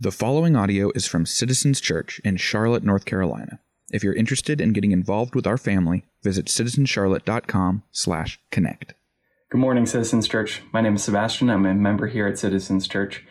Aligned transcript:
The 0.00 0.12
following 0.12 0.54
audio 0.54 0.92
is 0.94 1.08
from 1.08 1.26
Citizens 1.26 1.80
Church 1.80 2.20
in 2.22 2.36
Charlotte, 2.36 2.84
North 2.84 3.04
Carolina. 3.04 3.58
If 3.90 4.04
you're 4.04 4.14
interested 4.14 4.60
in 4.60 4.72
getting 4.72 4.92
involved 4.92 5.34
with 5.34 5.44
our 5.44 5.58
family, 5.58 6.04
visit 6.22 6.46
citizenscharlotte.com/connect. 6.46 8.94
Good 9.50 9.58
morning, 9.58 9.86
Citizens 9.86 10.28
Church. 10.28 10.62
My 10.72 10.80
name 10.80 10.94
is 10.94 11.02
Sebastian. 11.02 11.50
I'm 11.50 11.66
a 11.66 11.74
member 11.74 12.06
here 12.06 12.28
at 12.28 12.38
Citizens 12.38 12.86
Church. 12.86 13.26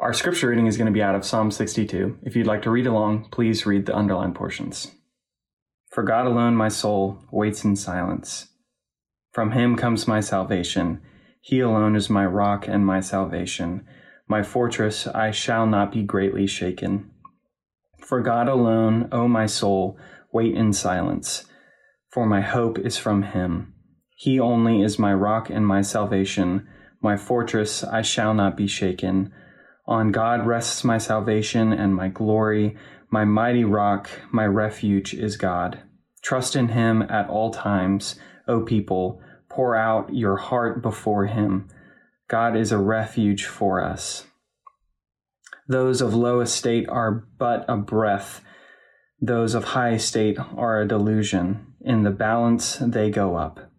Our 0.00 0.14
scripture 0.14 0.48
reading 0.48 0.66
is 0.66 0.78
going 0.78 0.86
to 0.86 0.92
be 0.92 1.02
out 1.02 1.14
of 1.14 1.26
Psalm 1.26 1.50
62. 1.50 2.16
If 2.22 2.34
you'd 2.34 2.46
like 2.46 2.62
to 2.62 2.70
read 2.70 2.86
along, 2.86 3.28
please 3.30 3.66
read 3.66 3.84
the 3.84 3.94
underlined 3.94 4.34
portions. 4.34 4.90
For 5.90 6.02
God 6.02 6.24
alone 6.24 6.56
my 6.56 6.68
soul 6.68 7.18
waits 7.30 7.66
in 7.66 7.76
silence. 7.76 8.48
From 9.32 9.50
him 9.50 9.76
comes 9.76 10.08
my 10.08 10.20
salvation. 10.20 11.02
He 11.42 11.60
alone 11.60 11.94
is 11.94 12.08
my 12.08 12.24
rock 12.24 12.66
and 12.66 12.86
my 12.86 13.00
salvation 13.00 13.86
my 14.28 14.42
fortress, 14.42 15.06
I 15.06 15.30
shall 15.30 15.66
not 15.66 15.90
be 15.90 16.02
greatly 16.02 16.46
shaken. 16.46 17.10
For 18.06 18.20
God 18.20 18.48
alone, 18.48 19.08
O 19.10 19.26
my 19.26 19.46
soul, 19.46 19.98
wait 20.32 20.54
in 20.54 20.72
silence, 20.72 21.46
for 22.10 22.26
my 22.26 22.42
hope 22.42 22.78
is 22.78 22.98
from 22.98 23.22
him. 23.22 23.74
He 24.16 24.38
only 24.38 24.82
is 24.82 24.98
my 24.98 25.14
rock 25.14 25.48
and 25.48 25.66
my 25.66 25.80
salvation, 25.80 26.66
my 27.00 27.16
fortress, 27.16 27.84
I 27.84 28.02
shall 28.02 28.34
not 28.34 28.56
be 28.56 28.66
shaken. 28.66 29.32
On 29.86 30.12
God 30.12 30.46
rests 30.46 30.84
my 30.84 30.98
salvation 30.98 31.72
and 31.72 31.94
my 31.94 32.08
glory, 32.08 32.76
my 33.10 33.24
mighty 33.24 33.64
rock, 33.64 34.10
my 34.30 34.44
refuge 34.44 35.14
is 35.14 35.36
God. 35.36 35.80
Trust 36.22 36.56
in 36.56 36.68
him 36.68 37.02
at 37.02 37.28
all 37.30 37.50
times, 37.50 38.16
O 38.46 38.62
people, 38.62 39.22
pour 39.48 39.76
out 39.76 40.14
your 40.14 40.36
heart 40.36 40.82
before 40.82 41.26
him. 41.26 41.68
God 42.28 42.56
is 42.56 42.70
a 42.72 42.78
refuge 42.78 43.46
for 43.46 43.82
us. 43.82 44.26
Those 45.66 46.00
of 46.00 46.14
low 46.14 46.40
estate 46.40 46.88
are 46.88 47.26
but 47.38 47.64
a 47.68 47.76
breath, 47.76 48.42
those 49.20 49.54
of 49.54 49.64
high 49.64 49.94
estate 49.94 50.38
are 50.38 50.80
a 50.80 50.86
delusion. 50.86 51.74
In 51.80 52.04
the 52.04 52.10
balance 52.10 52.76
they 52.76 53.10
go 53.10 53.36
up. 53.36 53.72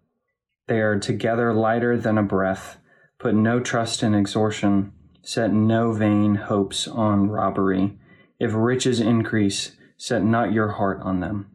They 0.67 0.81
are 0.81 0.99
together 0.99 1.53
lighter 1.53 1.97
than 1.97 2.17
a 2.17 2.23
breath. 2.23 2.77
Put 3.19 3.35
no 3.35 3.59
trust 3.59 4.03
in 4.03 4.13
extortion, 4.13 4.93
set 5.21 5.53
no 5.53 5.93
vain 5.93 6.35
hopes 6.35 6.87
on 6.87 7.29
robbery. 7.29 7.97
If 8.39 8.51
riches 8.53 8.99
increase, 8.99 9.77
set 9.97 10.23
not 10.23 10.51
your 10.51 10.69
heart 10.73 11.01
on 11.03 11.19
them. 11.19 11.51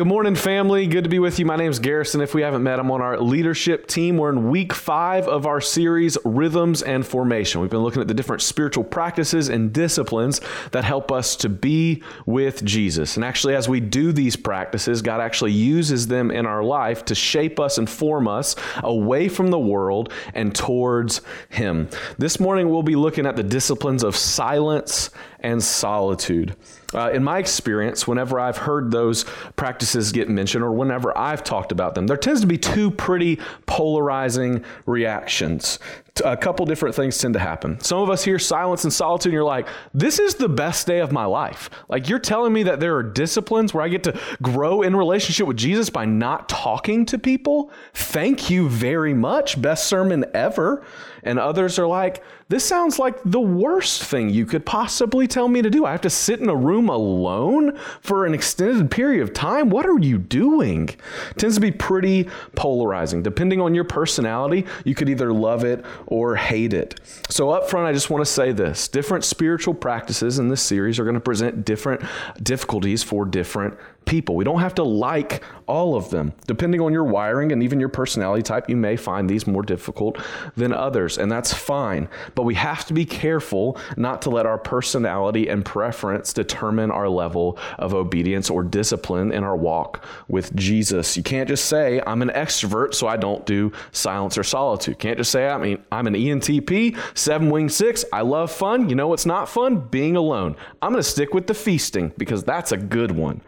Good 0.00 0.06
morning, 0.06 0.34
family. 0.34 0.86
Good 0.86 1.04
to 1.04 1.10
be 1.10 1.18
with 1.18 1.38
you. 1.38 1.44
My 1.44 1.56
name 1.56 1.70
is 1.70 1.78
Garrison. 1.78 2.22
If 2.22 2.34
we 2.34 2.40
haven't 2.40 2.62
met, 2.62 2.80
I'm 2.80 2.90
on 2.90 3.02
our 3.02 3.20
leadership 3.20 3.86
team. 3.86 4.16
We're 4.16 4.30
in 4.30 4.48
week 4.48 4.72
five 4.72 5.28
of 5.28 5.44
our 5.44 5.60
series, 5.60 6.16
Rhythms 6.24 6.80
and 6.80 7.06
Formation. 7.06 7.60
We've 7.60 7.68
been 7.68 7.82
looking 7.82 8.00
at 8.00 8.08
the 8.08 8.14
different 8.14 8.40
spiritual 8.40 8.82
practices 8.82 9.50
and 9.50 9.74
disciplines 9.74 10.40
that 10.70 10.84
help 10.84 11.12
us 11.12 11.36
to 11.36 11.50
be 11.50 12.02
with 12.24 12.64
Jesus. 12.64 13.16
And 13.16 13.24
actually, 13.26 13.54
as 13.54 13.68
we 13.68 13.78
do 13.78 14.10
these 14.10 14.36
practices, 14.36 15.02
God 15.02 15.20
actually 15.20 15.52
uses 15.52 16.06
them 16.06 16.30
in 16.30 16.46
our 16.46 16.64
life 16.64 17.04
to 17.04 17.14
shape 17.14 17.60
us 17.60 17.76
and 17.76 17.86
form 17.86 18.26
us 18.26 18.56
away 18.78 19.28
from 19.28 19.50
the 19.50 19.58
world 19.58 20.14
and 20.32 20.54
towards 20.54 21.20
Him. 21.50 21.90
This 22.16 22.40
morning, 22.40 22.70
we'll 22.70 22.82
be 22.82 22.96
looking 22.96 23.26
at 23.26 23.36
the 23.36 23.42
disciplines 23.42 24.02
of 24.02 24.16
silence 24.16 25.10
and 25.40 25.62
solitude. 25.62 26.56
Uh, 26.92 27.10
in 27.12 27.22
my 27.22 27.38
experience, 27.38 28.06
whenever 28.06 28.40
I've 28.40 28.56
heard 28.56 28.90
those 28.90 29.24
practices 29.56 30.10
get 30.10 30.28
mentioned 30.28 30.64
or 30.64 30.72
whenever 30.72 31.16
I've 31.16 31.44
talked 31.44 31.70
about 31.70 31.94
them, 31.94 32.06
there 32.06 32.16
tends 32.16 32.40
to 32.40 32.46
be 32.46 32.58
two 32.58 32.90
pretty 32.90 33.38
polarizing 33.66 34.64
reactions. 34.86 35.78
A 36.24 36.36
couple 36.36 36.66
different 36.66 36.94
things 36.96 37.16
tend 37.16 37.34
to 37.34 37.40
happen. 37.40 37.80
Some 37.80 38.00
of 38.00 38.10
us 38.10 38.24
hear 38.24 38.38
silence 38.38 38.82
and 38.84 38.92
solitude, 38.92 39.30
and 39.30 39.34
you're 39.34 39.44
like, 39.44 39.68
this 39.94 40.18
is 40.18 40.34
the 40.34 40.48
best 40.48 40.86
day 40.86 40.98
of 40.98 41.12
my 41.12 41.24
life. 41.24 41.70
Like, 41.88 42.08
you're 42.08 42.18
telling 42.18 42.52
me 42.52 42.64
that 42.64 42.80
there 42.80 42.96
are 42.96 43.02
disciplines 43.02 43.72
where 43.72 43.84
I 43.84 43.88
get 43.88 44.02
to 44.04 44.20
grow 44.42 44.82
in 44.82 44.96
relationship 44.96 45.46
with 45.46 45.56
Jesus 45.56 45.88
by 45.88 46.04
not 46.04 46.48
talking 46.48 47.06
to 47.06 47.18
people? 47.18 47.70
Thank 47.94 48.50
you 48.50 48.68
very 48.68 49.14
much. 49.14 49.62
Best 49.62 49.86
sermon 49.86 50.24
ever. 50.34 50.84
And 51.22 51.38
others 51.38 51.78
are 51.78 51.86
like, 51.86 52.22
this 52.50 52.64
sounds 52.64 52.98
like 52.98 53.16
the 53.24 53.40
worst 53.40 54.02
thing 54.02 54.28
you 54.28 54.44
could 54.44 54.66
possibly 54.66 55.28
tell 55.28 55.46
me 55.46 55.62
to 55.62 55.70
do. 55.70 55.86
I 55.86 55.92
have 55.92 56.00
to 56.00 56.10
sit 56.10 56.40
in 56.40 56.48
a 56.48 56.56
room 56.56 56.88
alone 56.88 57.78
for 58.00 58.26
an 58.26 58.34
extended 58.34 58.90
period 58.90 59.22
of 59.22 59.32
time. 59.32 59.70
What 59.70 59.86
are 59.86 60.00
you 60.00 60.18
doing? 60.18 60.88
It 60.88 61.38
tends 61.38 61.54
to 61.54 61.60
be 61.60 61.70
pretty 61.70 62.28
polarizing. 62.56 63.22
Depending 63.22 63.60
on 63.60 63.72
your 63.72 63.84
personality, 63.84 64.66
you 64.84 64.96
could 64.96 65.08
either 65.08 65.32
love 65.32 65.62
it 65.62 65.84
or 66.08 66.34
hate 66.34 66.72
it. 66.72 66.98
So, 67.28 67.50
up 67.50 67.70
front, 67.70 67.86
I 67.86 67.92
just 67.92 68.10
want 68.10 68.24
to 68.24 68.30
say 68.30 68.50
this 68.50 68.88
different 68.88 69.24
spiritual 69.24 69.74
practices 69.74 70.40
in 70.40 70.48
this 70.48 70.60
series 70.60 70.98
are 70.98 71.04
going 71.04 71.14
to 71.14 71.20
present 71.20 71.64
different 71.64 72.02
difficulties 72.42 73.04
for 73.04 73.26
different 73.26 73.78
people. 74.10 74.34
We 74.34 74.44
don't 74.44 74.60
have 74.60 74.74
to 74.74 74.82
like 74.82 75.42
all 75.68 75.94
of 75.94 76.10
them. 76.10 76.32
Depending 76.48 76.80
on 76.80 76.92
your 76.92 77.04
wiring 77.04 77.52
and 77.52 77.62
even 77.62 77.78
your 77.78 77.88
personality 77.88 78.42
type, 78.42 78.68
you 78.68 78.76
may 78.76 78.96
find 78.96 79.30
these 79.30 79.46
more 79.46 79.62
difficult 79.62 80.18
than 80.56 80.72
others, 80.72 81.16
and 81.16 81.30
that's 81.30 81.54
fine. 81.54 82.08
But 82.34 82.42
we 82.42 82.54
have 82.54 82.84
to 82.86 82.92
be 82.92 83.04
careful 83.04 83.78
not 83.96 84.20
to 84.22 84.30
let 84.30 84.46
our 84.46 84.58
personality 84.58 85.48
and 85.48 85.64
preference 85.64 86.32
determine 86.32 86.90
our 86.90 87.08
level 87.08 87.56
of 87.78 87.94
obedience 87.94 88.50
or 88.50 88.64
discipline 88.64 89.30
in 89.30 89.44
our 89.44 89.56
walk 89.56 90.04
with 90.26 90.54
Jesus. 90.56 91.16
You 91.16 91.22
can't 91.22 91.48
just 91.48 91.66
say, 91.66 92.02
I'm 92.04 92.20
an 92.22 92.30
extrovert, 92.30 92.94
so 92.94 93.06
I 93.06 93.16
don't 93.16 93.46
do 93.46 93.70
silence 93.92 94.36
or 94.36 94.42
solitude. 94.42 94.94
You 94.94 94.98
can't 94.98 95.18
just 95.18 95.30
say, 95.30 95.48
I 95.48 95.56
mean, 95.56 95.82
I'm 95.92 96.08
an 96.08 96.14
ENTP, 96.14 96.98
seven 97.16 97.48
wing 97.48 97.68
six, 97.68 98.04
I 98.12 98.22
love 98.22 98.50
fun. 98.50 98.88
You 98.88 98.96
know 98.96 99.06
what's 99.06 99.26
not 99.26 99.48
fun? 99.48 99.78
Being 99.88 100.16
alone. 100.16 100.56
I'm 100.82 100.90
going 100.90 101.02
to 101.02 101.08
stick 101.08 101.32
with 101.32 101.46
the 101.46 101.54
feasting 101.54 102.12
because 102.18 102.42
that's 102.42 102.72
a 102.72 102.76
good 102.76 103.12
one. 103.12 103.40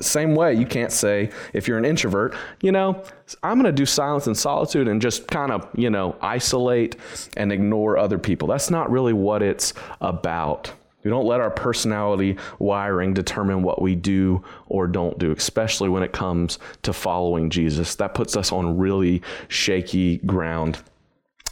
Same 0.00 0.34
way, 0.34 0.54
you 0.54 0.66
can't 0.66 0.92
say, 0.92 1.30
if 1.52 1.66
you're 1.66 1.78
an 1.78 1.84
introvert, 1.84 2.34
you 2.60 2.70
know, 2.70 3.02
I'm 3.42 3.54
going 3.58 3.64
to 3.64 3.72
do 3.72 3.86
silence 3.86 4.26
and 4.26 4.36
solitude 4.36 4.88
and 4.88 5.00
just 5.00 5.26
kind 5.26 5.50
of, 5.50 5.68
you 5.74 5.88
know, 5.88 6.16
isolate 6.20 6.96
and 7.36 7.50
ignore 7.50 7.96
other 7.96 8.18
people. 8.18 8.48
That's 8.48 8.70
not 8.70 8.90
really 8.90 9.14
what 9.14 9.42
it's 9.42 9.72
about. 10.00 10.72
We 11.02 11.10
don't 11.10 11.26
let 11.26 11.40
our 11.40 11.50
personality 11.50 12.36
wiring 12.58 13.14
determine 13.14 13.62
what 13.62 13.80
we 13.80 13.94
do 13.94 14.44
or 14.68 14.86
don't 14.86 15.18
do, 15.18 15.32
especially 15.32 15.88
when 15.88 16.02
it 16.02 16.12
comes 16.12 16.58
to 16.82 16.92
following 16.92 17.48
Jesus. 17.48 17.94
That 17.94 18.12
puts 18.14 18.36
us 18.36 18.52
on 18.52 18.76
really 18.76 19.22
shaky 19.48 20.18
ground. 20.18 20.78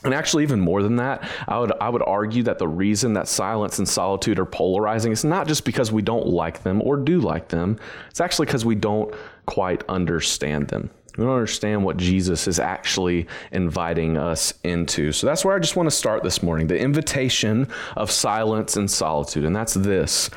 And 0.04 0.14
actually, 0.14 0.44
even 0.44 0.60
more 0.60 0.82
than 0.82 0.96
that, 0.96 1.28
I 1.48 1.58
would, 1.58 1.72
I 1.80 1.88
would 1.88 2.02
argue 2.02 2.44
that 2.44 2.58
the 2.58 2.68
reason 2.68 3.14
that 3.14 3.26
silence 3.26 3.78
and 3.78 3.88
solitude 3.88 4.38
are 4.38 4.46
polarizing 4.46 5.10
is 5.10 5.24
not 5.24 5.48
just 5.48 5.64
because 5.64 5.90
we 5.90 6.02
don't 6.02 6.28
like 6.28 6.62
them 6.62 6.80
or 6.82 6.96
do 6.96 7.20
like 7.20 7.48
them, 7.48 7.78
it's 8.08 8.20
actually 8.20 8.46
because 8.46 8.64
we 8.64 8.76
don't 8.76 9.12
quite 9.46 9.82
understand 9.88 10.68
them. 10.68 10.90
We 11.16 11.24
don't 11.24 11.34
understand 11.34 11.84
what 11.84 11.96
Jesus 11.96 12.46
is 12.46 12.60
actually 12.60 13.26
inviting 13.50 14.16
us 14.16 14.54
into. 14.62 15.10
So 15.10 15.26
that's 15.26 15.44
where 15.44 15.56
I 15.56 15.58
just 15.58 15.74
want 15.74 15.88
to 15.88 15.96
start 15.96 16.22
this 16.22 16.44
morning 16.44 16.68
the 16.68 16.78
invitation 16.78 17.66
of 17.96 18.12
silence 18.12 18.76
and 18.76 18.88
solitude. 18.88 19.44
And 19.44 19.54
that's 19.54 19.74
this 19.74 20.30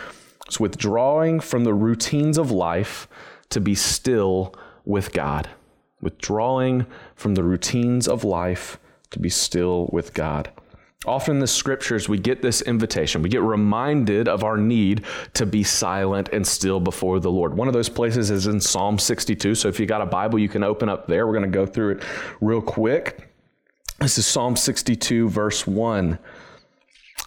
it's 0.47 0.59
withdrawing 0.59 1.39
from 1.39 1.65
the 1.65 1.73
routines 1.75 2.39
of 2.39 2.49
life 2.49 3.07
to 3.51 3.61
be 3.61 3.75
still 3.75 4.55
with 4.83 5.13
God. 5.13 5.49
Withdrawing 6.01 6.87
from 7.15 7.35
the 7.35 7.43
routines 7.43 8.07
of 8.07 8.23
life 8.23 8.79
to 9.11 9.19
be 9.19 9.29
still 9.29 9.89
with 9.91 10.13
God. 10.13 10.51
Often 11.05 11.37
in 11.37 11.39
the 11.39 11.47
scriptures, 11.47 12.07
we 12.07 12.19
get 12.19 12.43
this 12.43 12.61
invitation. 12.61 13.23
We 13.23 13.29
get 13.29 13.41
reminded 13.41 14.27
of 14.27 14.43
our 14.43 14.57
need 14.57 15.03
to 15.33 15.47
be 15.47 15.63
silent 15.63 16.29
and 16.31 16.45
still 16.45 16.79
before 16.79 17.19
the 17.19 17.31
Lord. 17.31 17.55
One 17.55 17.67
of 17.67 17.73
those 17.73 17.89
places 17.89 18.29
is 18.29 18.45
in 18.45 18.61
Psalm 18.61 18.99
62. 18.99 19.55
So 19.55 19.67
if 19.67 19.79
you 19.79 19.87
got 19.87 20.01
a 20.01 20.05
Bible, 20.05 20.37
you 20.37 20.49
can 20.49 20.63
open 20.63 20.89
up 20.89 21.07
there. 21.07 21.25
We're 21.25 21.33
going 21.33 21.51
to 21.51 21.57
go 21.57 21.65
through 21.65 21.93
it 21.93 22.03
real 22.39 22.61
quick. 22.61 23.31
This 23.99 24.19
is 24.19 24.27
Psalm 24.27 24.55
62, 24.55 25.29
verse 25.29 25.65
1. 25.65 26.19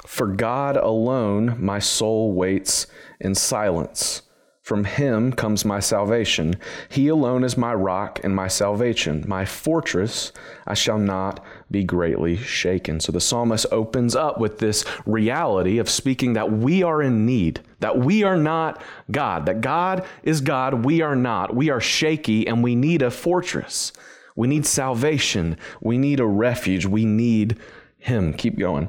For 0.07 0.29
God 0.29 0.77
alone 0.77 1.57
my 1.59 1.81
soul 1.81 2.33
waits 2.33 2.87
in 3.21 3.35
silence. 3.35 4.23
From 4.65 4.85
him 4.85 5.31
comes 5.31 5.67
my 5.67 5.79
salvation. 5.79 6.55
He 6.89 7.09
alone 7.09 7.45
is 7.45 7.59
my 7.59 7.75
rock 7.75 8.19
and 8.25 8.35
my 8.35 8.49
salvation, 8.49 9.23
my 9.29 9.45
fortress. 9.45 10.33
I 10.67 10.73
shall 10.73 10.99
not 10.99 11.45
be 11.71 11.85
greatly 11.85 12.39
shaken. 12.39 12.99
So 12.99 13.13
the 13.13 13.21
psalmist 13.21 13.67
opens 13.71 14.17
up 14.17 14.41
with 14.41 14.61
this 14.61 14.87
reality 15.05 15.77
of 15.77 15.91
speaking 15.91 16.33
that 16.33 16.51
we 16.51 16.83
are 16.83 17.03
in 17.03 17.27
need, 17.27 17.61
that 17.81 17.99
we 17.99 18.23
are 18.23 18.39
not 18.39 18.81
God, 19.11 19.45
that 19.45 19.61
God 19.61 20.07
is 20.23 20.41
God, 20.41 20.87
we 20.87 21.03
are 21.03 21.15
not. 21.15 21.55
We 21.55 21.69
are 21.69 21.79
shaky 21.79 22.49
and 22.49 22.65
we 22.65 22.75
need 22.75 23.03
a 23.03 23.11
fortress. 23.11 23.93
We 24.35 24.49
need 24.49 24.65
salvation. 24.65 25.59
We 25.83 25.99
need 25.99 26.21
a 26.21 26.27
refuge. 26.27 26.87
We 26.87 27.05
need 27.05 27.59
him. 27.99 28.33
Keep 28.33 28.59
going. 28.59 28.89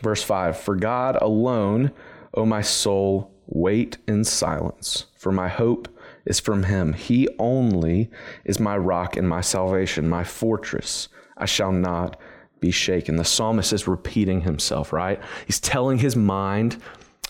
Verse 0.00 0.22
5 0.22 0.56
For 0.60 0.76
God 0.76 1.16
alone, 1.20 1.90
O 2.34 2.46
my 2.46 2.60
soul, 2.60 3.32
Wait 3.46 3.98
in 4.08 4.24
silence, 4.24 5.06
for 5.14 5.30
my 5.30 5.48
hope 5.48 5.88
is 6.24 6.40
from 6.40 6.64
him. 6.64 6.92
He 6.92 7.28
only 7.38 8.10
is 8.44 8.58
my 8.58 8.76
rock 8.76 9.16
and 9.16 9.28
my 9.28 9.40
salvation, 9.40 10.08
my 10.08 10.24
fortress. 10.24 11.08
I 11.36 11.46
shall 11.46 11.72
not 11.72 12.18
be 12.60 12.70
shaken. 12.70 13.16
The 13.16 13.24
psalmist 13.24 13.72
is 13.72 13.86
repeating 13.86 14.40
himself, 14.40 14.92
right? 14.92 15.20
He's 15.46 15.60
telling 15.60 15.98
his 15.98 16.16
mind 16.16 16.82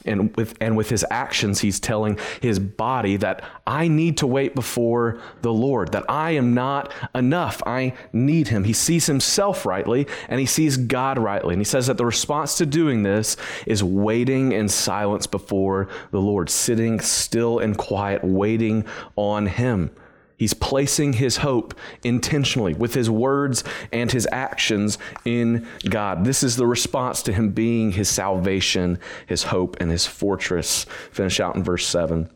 and 0.07 0.35
with 0.37 0.55
and 0.61 0.77
with 0.77 0.89
his 0.89 1.05
actions 1.11 1.61
he's 1.61 1.81
telling 1.81 2.19
his 2.41 2.59
body 2.59 3.17
that 3.17 3.43
I 3.67 3.89
need 3.89 4.17
to 4.19 4.27
wait 4.27 4.55
before 4.55 5.21
the 5.43 5.53
Lord 5.53 5.93
that 5.93 6.05
I 6.09 6.33
am 6.33 6.55
not 6.55 6.93
enough. 7.15 7.63
I 7.67 7.95
need 8.13 8.49
him. 8.49 8.65
He 8.65 8.73
sees 8.73 9.07
himself 9.07 9.67
rightly 9.67 10.07
and 10.29 10.41
he 10.41 10.47
sees 10.47 10.77
God 10.77 11.19
rightly. 11.19 11.55
And 11.55 11.61
he 11.61 11.65
says 11.65 11.87
that 11.87 11.97
the 11.97 12.07
response 12.07 12.57
to 12.59 12.67
doing 12.67 13.03
this 13.03 13.37
is 13.67 13.83
waiting 13.83 14.53
in 14.53 14.69
silence 14.69 15.27
before 15.27 15.89
the 16.11 16.21
Lord 16.21 16.51
sitting 16.51 17.01
still 17.01 17.59
and 17.59 17.77
quiet 17.77 18.23
waiting 18.25 18.85
on 19.17 19.47
him 19.47 19.91
He's 20.37 20.55
placing 20.55 21.15
his 21.15 21.39
hope 21.39 21.75
intentionally 22.05 22.75
with 22.75 22.95
his 22.95 23.09
words 23.09 23.65
and 23.91 24.13
his 24.13 24.29
actions 24.31 24.99
in 25.25 25.67
God. 25.89 26.25
This 26.25 26.43
is 26.43 26.57
the 26.57 26.67
response 26.67 27.23
to 27.23 27.33
him 27.33 27.51
being 27.51 27.93
his 27.93 28.09
salvation, 28.09 28.99
his 29.27 29.45
hope, 29.45 29.79
and 29.81 29.91
his 29.91 30.07
fortress. 30.07 30.85
Finish 31.11 31.41
out 31.41 31.57
in 31.57 31.65
verse 31.65 31.87
7. 31.87 32.29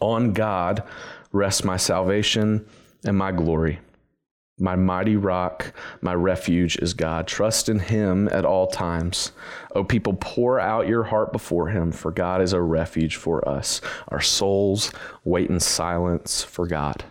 On 0.00 0.32
God 0.32 0.82
rests 1.30 1.62
my 1.62 1.76
salvation 1.76 2.66
and 3.04 3.16
my 3.16 3.30
glory. 3.30 3.78
My 4.58 4.76
mighty 4.76 5.16
rock, 5.16 5.72
my 6.00 6.14
refuge 6.14 6.76
is 6.76 6.94
God. 6.94 7.26
Trust 7.26 7.68
in 7.68 7.80
him 7.80 8.28
at 8.28 8.44
all 8.44 8.68
times. 8.68 9.32
O 9.74 9.82
people, 9.82 10.14
pour 10.14 10.60
out 10.60 10.86
your 10.86 11.02
heart 11.02 11.32
before 11.32 11.68
him, 11.68 11.90
for 11.90 12.12
God 12.12 12.40
is 12.40 12.52
a 12.52 12.60
refuge 12.60 13.16
for 13.16 13.46
us. 13.48 13.80
Our 14.08 14.20
souls 14.20 14.92
wait 15.24 15.50
in 15.50 15.58
silence 15.58 16.44
for 16.44 16.68
God. 16.68 17.04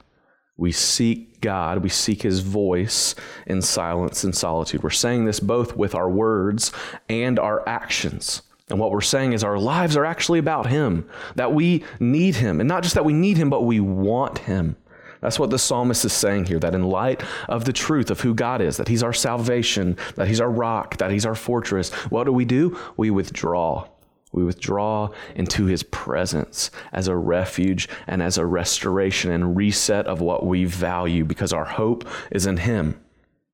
We 0.56 0.72
seek 0.72 1.42
God, 1.42 1.84
we 1.84 1.90
seek 1.90 2.22
his 2.22 2.40
voice 2.40 3.14
in 3.46 3.62
silence 3.62 4.24
and 4.24 4.34
solitude. 4.34 4.82
We're 4.82 4.92
saying 4.92 5.26
this 5.26 5.42
both 5.42 5.76
with 5.76 5.96
our 5.96 6.10
words 6.10 6.72
and 7.10 7.38
our 7.40 7.68
actions. 7.68 8.44
And 8.70 8.80
what 8.80 8.92
we're 8.92 9.02
saying 9.02 9.34
is 9.34 9.44
our 9.44 9.60
lives 9.60 9.98
are 9.98 10.06
actually 10.06 10.40
about 10.40 10.68
him, 10.68 11.10
that 11.36 11.54
we 11.54 11.84
need 12.00 12.36
him. 12.36 12.62
And 12.62 12.70
not 12.70 12.84
just 12.84 12.96
that 12.96 13.04
we 13.04 13.12
need 13.12 13.36
him, 13.36 13.50
but 13.50 13.66
we 13.66 13.82
want 13.82 14.38
him. 14.38 14.78
That's 15.24 15.40
what 15.40 15.52
the 15.52 15.58
psalmist 15.58 16.04
is 16.04 16.12
saying 16.12 16.48
here 16.48 16.60
that 16.60 16.76
in 16.76 16.84
light 16.84 17.24
of 17.48 17.64
the 17.64 17.72
truth 17.72 18.12
of 18.12 18.20
who 18.20 18.36
God 18.36 18.60
is, 18.62 18.76
that 18.76 18.90
He's 18.90 19.02
our 19.02 19.14
salvation, 19.14 19.98
that 20.16 20.28
He's 20.28 20.42
our 20.42 20.52
rock, 20.52 20.98
that 20.98 21.12
He's 21.12 21.26
our 21.26 21.34
fortress, 21.34 21.92
what 22.12 22.26
do 22.26 22.34
we 22.34 22.44
do? 22.44 22.78
We 22.98 23.10
withdraw. 23.10 23.88
We 24.34 24.44
withdraw 24.44 25.12
into 25.34 25.66
His 25.66 25.82
presence 25.82 26.72
as 26.92 27.08
a 27.08 27.16
refuge 27.16 27.88
and 28.06 28.22
as 28.22 28.38
a 28.38 28.46
restoration 28.46 29.32
and 29.32 29.56
reset 29.56 30.08
of 30.08 30.20
what 30.20 30.46
we 30.46 30.66
value 30.66 31.24
because 31.24 31.54
our 31.54 31.64
hope 31.64 32.06
is 32.30 32.46
in 32.46 32.58
Him. 32.58 33.00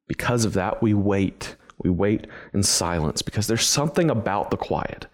Because 0.07 0.45
of 0.45 0.54
that, 0.54 0.81
we 0.81 0.95
wait. 0.95 1.56
We 1.77 1.92
wait 1.92 2.25
in 2.51 2.63
silence 2.63 3.21
because 3.21 3.45
there's 3.45 3.68
something 3.68 4.10
about 4.10 4.50
the 4.50 4.57
quiet. 4.57 5.06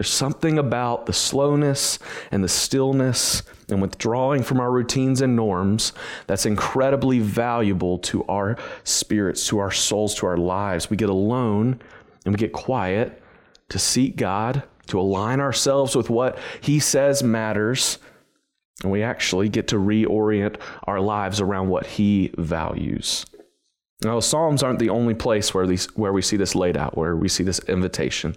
There's 0.00 0.08
something 0.08 0.58
about 0.58 1.04
the 1.04 1.12
slowness 1.12 1.98
and 2.30 2.42
the 2.42 2.48
stillness 2.48 3.42
and 3.68 3.82
withdrawing 3.82 4.42
from 4.42 4.58
our 4.58 4.70
routines 4.70 5.20
and 5.20 5.36
norms 5.36 5.92
that's 6.26 6.46
incredibly 6.46 7.18
valuable 7.18 7.98
to 7.98 8.24
our 8.24 8.56
spirits, 8.82 9.46
to 9.48 9.58
our 9.58 9.70
souls, 9.70 10.14
to 10.14 10.24
our 10.24 10.38
lives. 10.38 10.88
We 10.88 10.96
get 10.96 11.10
alone 11.10 11.82
and 12.24 12.32
we 12.32 12.38
get 12.38 12.54
quiet 12.54 13.22
to 13.68 13.78
seek 13.78 14.16
God, 14.16 14.62
to 14.86 14.98
align 14.98 15.38
ourselves 15.38 15.94
with 15.94 16.08
what 16.08 16.38
He 16.62 16.80
says 16.80 17.22
matters, 17.22 17.98
and 18.82 18.90
we 18.90 19.02
actually 19.02 19.50
get 19.50 19.68
to 19.68 19.76
reorient 19.76 20.56
our 20.84 20.98
lives 20.98 21.42
around 21.42 21.68
what 21.68 21.84
He 21.84 22.32
values. 22.38 23.26
Now, 24.02 24.14
the 24.14 24.22
Psalms 24.22 24.62
aren't 24.62 24.78
the 24.78 24.88
only 24.88 25.12
place 25.12 25.52
where, 25.52 25.66
these, 25.66 25.94
where 25.94 26.14
we 26.14 26.22
see 26.22 26.38
this 26.38 26.54
laid 26.54 26.78
out, 26.78 26.96
where 26.96 27.14
we 27.14 27.28
see 27.28 27.44
this 27.44 27.58
invitation. 27.68 28.34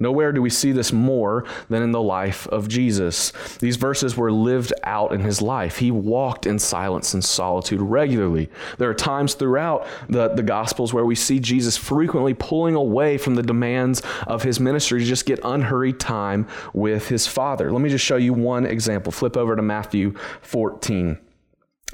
Nowhere 0.00 0.32
do 0.32 0.40
we 0.40 0.50
see 0.50 0.72
this 0.72 0.92
more 0.92 1.44
than 1.68 1.82
in 1.82 1.92
the 1.92 2.00
life 2.00 2.46
of 2.48 2.68
Jesus. 2.68 3.32
These 3.58 3.76
verses 3.76 4.16
were 4.16 4.32
lived 4.32 4.72
out 4.82 5.12
in 5.12 5.20
his 5.20 5.42
life. 5.42 5.78
He 5.78 5.90
walked 5.90 6.46
in 6.46 6.58
silence 6.58 7.12
and 7.14 7.22
solitude 7.22 7.80
regularly. 7.80 8.48
There 8.78 8.88
are 8.88 8.94
times 8.94 9.34
throughout 9.34 9.86
the, 10.08 10.28
the 10.28 10.42
Gospels 10.42 10.94
where 10.94 11.04
we 11.04 11.14
see 11.14 11.38
Jesus 11.38 11.76
frequently 11.76 12.34
pulling 12.34 12.74
away 12.74 13.18
from 13.18 13.34
the 13.34 13.42
demands 13.42 14.02
of 14.26 14.42
his 14.42 14.58
ministry 14.58 15.00
to 15.00 15.06
just 15.06 15.26
get 15.26 15.38
unhurried 15.44 16.00
time 16.00 16.48
with 16.72 17.08
his 17.08 17.26
Father. 17.26 17.70
Let 17.70 17.82
me 17.82 17.90
just 17.90 18.04
show 18.04 18.16
you 18.16 18.32
one 18.32 18.64
example. 18.64 19.12
Flip 19.12 19.36
over 19.36 19.54
to 19.54 19.62
Matthew 19.62 20.14
14. 20.42 21.18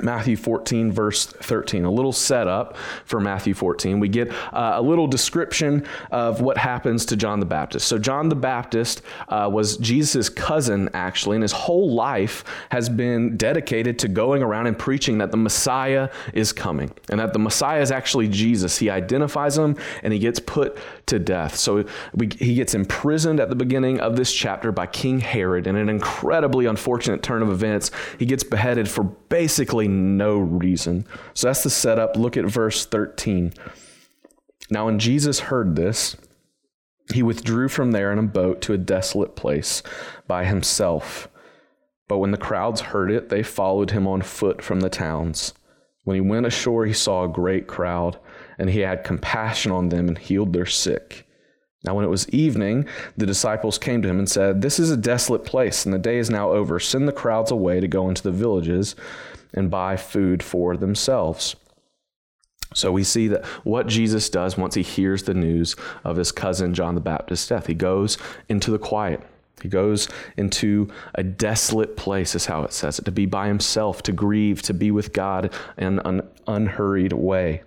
Matthew 0.00 0.37
14, 0.37 0.93
verse 0.93 1.26
13, 1.26 1.84
a 1.84 1.90
little 1.90 2.12
setup 2.12 2.76
for 3.04 3.19
Matthew 3.19 3.54
14. 3.54 3.98
We 3.98 4.08
get 4.08 4.31
uh, 4.52 4.75
a 4.75 4.82
little 4.82 5.06
description 5.06 5.87
of 6.10 6.40
what 6.40 6.58
happens 6.58 7.06
to 7.06 7.16
John 7.16 7.40
the 7.40 7.46
Baptist. 7.46 7.88
So, 7.88 7.98
John 7.98 8.28
the 8.28 8.37
Baptist 8.37 9.02
uh, 9.28 9.48
was 9.50 9.78
Jesus' 9.78 10.28
cousin, 10.28 10.90
actually, 10.93 11.37
and 11.37 11.43
his 11.43 11.52
whole 11.52 11.94
life 11.94 12.44
has 12.70 12.88
been 12.88 13.37
dedicated 13.37 13.98
to 14.00 14.08
going 14.08 14.43
around 14.43 14.66
and 14.66 14.78
preaching 14.78 15.19
that 15.19 15.31
the 15.31 15.37
Messiah 15.37 16.10
is 16.34 16.52
coming 16.52 16.90
and 17.08 17.19
that 17.19 17.32
the 17.32 17.38
Messiah 17.38 17.81
is 17.81 17.90
actually 17.90 18.28
Jesus. 18.28 18.78
He 18.78 18.90
identifies 18.90 19.56
him 19.56 19.76
and 20.02 20.12
he 20.12 20.19
gets 20.19 20.40
put 20.40 20.76
to 21.06 21.19
death. 21.19 21.56
So, 21.56 21.84
we, 22.14 22.28
he 22.38 22.54
gets 22.54 22.75
imprisoned 22.75 23.40
at 23.40 23.49
the 23.49 23.56
beginning 23.56 24.00
of 24.00 24.16
this 24.16 24.32
chapter 24.32 24.72
by 24.72 24.87
King 24.87 25.20
Herod. 25.20 25.66
In 25.66 25.76
an 25.76 25.88
incredibly 25.88 26.66
unfortunate 26.66 27.22
turn 27.22 27.42
of 27.42 27.49
events, 27.49 27.90
he 28.19 28.26
gets 28.26 28.44
beheaded 28.44 28.90
for 28.90 29.04
basically 29.28 29.88
no 29.88 30.38
reason. 30.38 31.06
So 31.34 31.49
that's 31.49 31.62
the 31.62 31.70
setup. 31.70 32.17
Look 32.17 32.37
at 32.37 32.44
verse 32.46 32.87
13. 32.87 33.52
Now, 34.70 34.87
when 34.87 34.99
Jesus 34.99 35.40
heard 35.40 35.76
this, 35.76 36.17
he 37.14 37.23
withdrew 37.23 37.69
from 37.69 37.93
there 37.93 38.12
in 38.12 38.19
a 38.19 38.25
boat 38.25 38.61
to 38.62 38.73
a 38.73 38.78
desolate 38.78 39.37
place 39.37 39.82
by 40.26 40.44
himself. 40.44 41.28
But 42.08 42.19
when 42.19 42.31
the 42.31 42.37
crowds 42.37 42.81
heard 42.81 43.11
it, 43.11 43.28
they 43.28 43.43
followed 43.43 43.90
him 43.90 44.06
on 44.06 44.23
foot 44.23 44.62
from 44.62 44.81
the 44.81 44.90
towns. 44.90 45.55
When 46.05 46.14
he 46.14 46.20
went 46.20 46.46
ashore, 46.46 46.87
he 46.87 46.93
saw 46.93 47.25
a 47.25 47.28
great 47.28 47.67
crowd, 47.67 48.19
and 48.58 48.70
he 48.70 48.81
had 48.81 49.05
compassion 49.05 49.73
on 49.73 49.88
them 49.88 50.08
and 50.08 50.19
healed 50.19 50.52
their 50.52 50.67
sick. 50.67 51.25
Now, 51.86 51.94
when 51.94 52.04
it 52.04 52.08
was 52.08 52.28
evening, 52.30 52.86
the 53.16 53.26
disciples 53.26 53.78
came 53.78 54.02
to 54.02 54.08
him 54.08 54.18
and 54.18 54.28
said, 54.28 54.60
This 54.60 54.80
is 54.80 54.90
a 54.90 54.96
desolate 54.96 55.44
place, 55.44 55.84
and 55.84 55.94
the 55.94 55.98
day 55.98 56.18
is 56.18 56.28
now 56.28 56.50
over. 56.50 56.80
Send 56.80 57.06
the 57.06 57.12
crowds 57.12 57.52
away 57.52 57.78
to 57.78 57.86
go 57.86 58.08
into 58.08 58.24
the 58.24 58.32
villages 58.32 58.96
and 59.54 59.70
buy 59.70 59.96
food 59.96 60.42
for 60.42 60.76
themselves. 60.76 61.54
So 62.74 62.90
we 62.90 63.04
see 63.04 63.28
that 63.28 63.44
what 63.64 63.86
Jesus 63.86 64.28
does 64.28 64.58
once 64.58 64.74
he 64.74 64.82
hears 64.82 65.22
the 65.22 65.32
news 65.32 65.76
of 66.04 66.16
his 66.16 66.32
cousin 66.32 66.74
John 66.74 66.94
the 66.94 67.00
Baptist's 67.00 67.46
death, 67.46 67.66
he 67.66 67.74
goes 67.74 68.18
into 68.48 68.70
the 68.70 68.78
quiet. 68.78 69.22
He 69.62 69.68
goes 69.68 70.08
into 70.36 70.88
a 71.14 71.22
desolate 71.22 71.96
place, 71.96 72.34
is 72.34 72.46
how 72.46 72.64
it 72.64 72.72
says 72.72 72.99
it, 72.99 73.06
to 73.06 73.12
be 73.12 73.25
by 73.25 73.46
himself, 73.46 74.02
to 74.02 74.12
grieve, 74.12 74.61
to 74.62 74.75
be 74.75 74.90
with 74.90 75.14
God 75.14 75.52
in 75.78 76.00
an 76.00 76.28
unhurried 76.46 77.14
way. 77.14 77.62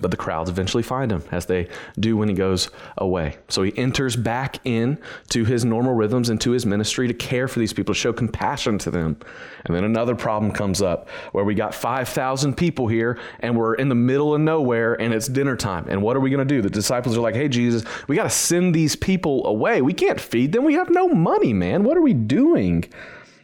But 0.00 0.10
the 0.10 0.16
crowds 0.16 0.48
eventually 0.48 0.82
find 0.82 1.12
him 1.12 1.22
as 1.32 1.44
they 1.44 1.68
do 2.00 2.16
when 2.16 2.28
he 2.28 2.34
goes 2.34 2.70
away. 2.96 3.36
So 3.48 3.62
he 3.62 3.76
enters 3.76 4.16
back 4.16 4.58
in 4.64 4.98
to 5.28 5.44
his 5.44 5.66
normal 5.66 5.92
rhythms 5.92 6.30
and 6.30 6.40
to 6.40 6.52
his 6.52 6.64
ministry 6.64 7.08
to 7.08 7.14
care 7.14 7.46
for 7.46 7.58
these 7.58 7.74
people, 7.74 7.94
to 7.94 8.00
show 8.00 8.12
compassion 8.12 8.78
to 8.78 8.90
them. 8.90 9.18
And 9.66 9.76
then 9.76 9.84
another 9.84 10.14
problem 10.14 10.50
comes 10.50 10.80
up 10.80 11.10
where 11.32 11.44
we 11.44 11.54
got 11.54 11.74
5,000 11.74 12.56
people 12.56 12.88
here 12.88 13.18
and 13.40 13.54
we're 13.54 13.74
in 13.74 13.90
the 13.90 13.94
middle 13.94 14.34
of 14.34 14.40
nowhere 14.40 14.98
and 14.98 15.12
it's 15.12 15.28
dinner 15.28 15.56
time. 15.56 15.86
And 15.88 16.00
what 16.00 16.16
are 16.16 16.20
we 16.20 16.30
going 16.30 16.46
to 16.46 16.54
do? 16.54 16.62
The 16.62 16.70
disciples 16.70 17.18
are 17.18 17.20
like, 17.20 17.34
hey, 17.34 17.48
Jesus, 17.48 17.84
we 18.08 18.16
got 18.16 18.24
to 18.24 18.30
send 18.30 18.74
these 18.74 18.96
people 18.96 19.46
away. 19.46 19.82
We 19.82 19.92
can't 19.92 20.20
feed 20.20 20.52
them. 20.52 20.64
We 20.64 20.74
have 20.74 20.88
no 20.88 21.08
money, 21.08 21.52
man. 21.52 21.84
What 21.84 21.98
are 21.98 22.02
we 22.02 22.14
doing? 22.14 22.86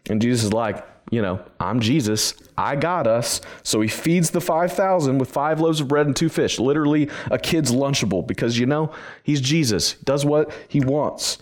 And 0.09 0.23
Jesus 0.23 0.45
is 0.45 0.53
like, 0.55 0.83
you 1.11 1.23
know, 1.23 1.41
I'm 1.59 1.81
Jesus. 1.81 2.35
I 2.57 2.77
got 2.77 3.07
us. 3.07 3.41
So 3.63 3.81
he 3.81 3.89
feeds 3.89 4.31
the 4.31 4.41
5,000 4.41 5.19
with 5.19 5.31
five 5.31 5.61
loaves 5.61 5.81
of 5.81 5.89
bread 5.89 6.07
and 6.07 6.15
two 6.15 6.29
fish, 6.29 6.59
literally 6.59 7.09
a 7.31 7.39
kid's 7.39 7.73
Lunchable, 7.73 8.27
because, 8.27 8.59
you 8.59 8.67
know, 8.67 8.93
he's 9.23 9.41
Jesus, 9.41 9.93
he 9.93 10.05
does 10.05 10.25
what 10.25 10.53
he 10.69 10.81
wants. 10.81 11.39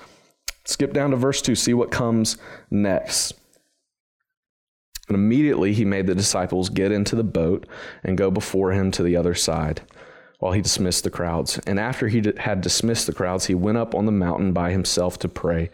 Skip 0.65 0.93
down 0.93 1.11
to 1.11 1.17
verse 1.17 1.41
2, 1.43 1.55
see 1.55 1.75
what 1.75 1.91
comes 1.91 2.39
next. 2.71 3.35
And 5.09 5.15
immediately 5.15 5.73
he 5.73 5.85
made 5.85 6.07
the 6.07 6.15
disciples 6.15 6.69
get 6.69 6.91
into 6.91 7.15
the 7.15 7.25
boat 7.25 7.67
and 8.03 8.19
go 8.19 8.31
before 8.31 8.73
him 8.73 8.91
to 8.93 9.03
the 9.03 9.17
other 9.17 9.35
side 9.35 9.83
while 10.39 10.53
he 10.53 10.61
dismissed 10.61 11.05
the 11.05 11.11
crowds. 11.11 11.59
And 11.67 11.79
after 11.79 12.09
he 12.09 12.23
had 12.39 12.61
dismissed 12.61 13.07
the 13.07 13.15
crowds, 13.15 13.47
he 13.47 13.55
went 13.55 13.79
up 13.79 13.95
on 13.95 14.07
the 14.07 14.13
mountain 14.13 14.53
by 14.53 14.73
himself 14.73 15.19
to 15.21 15.29
pray. 15.29 15.71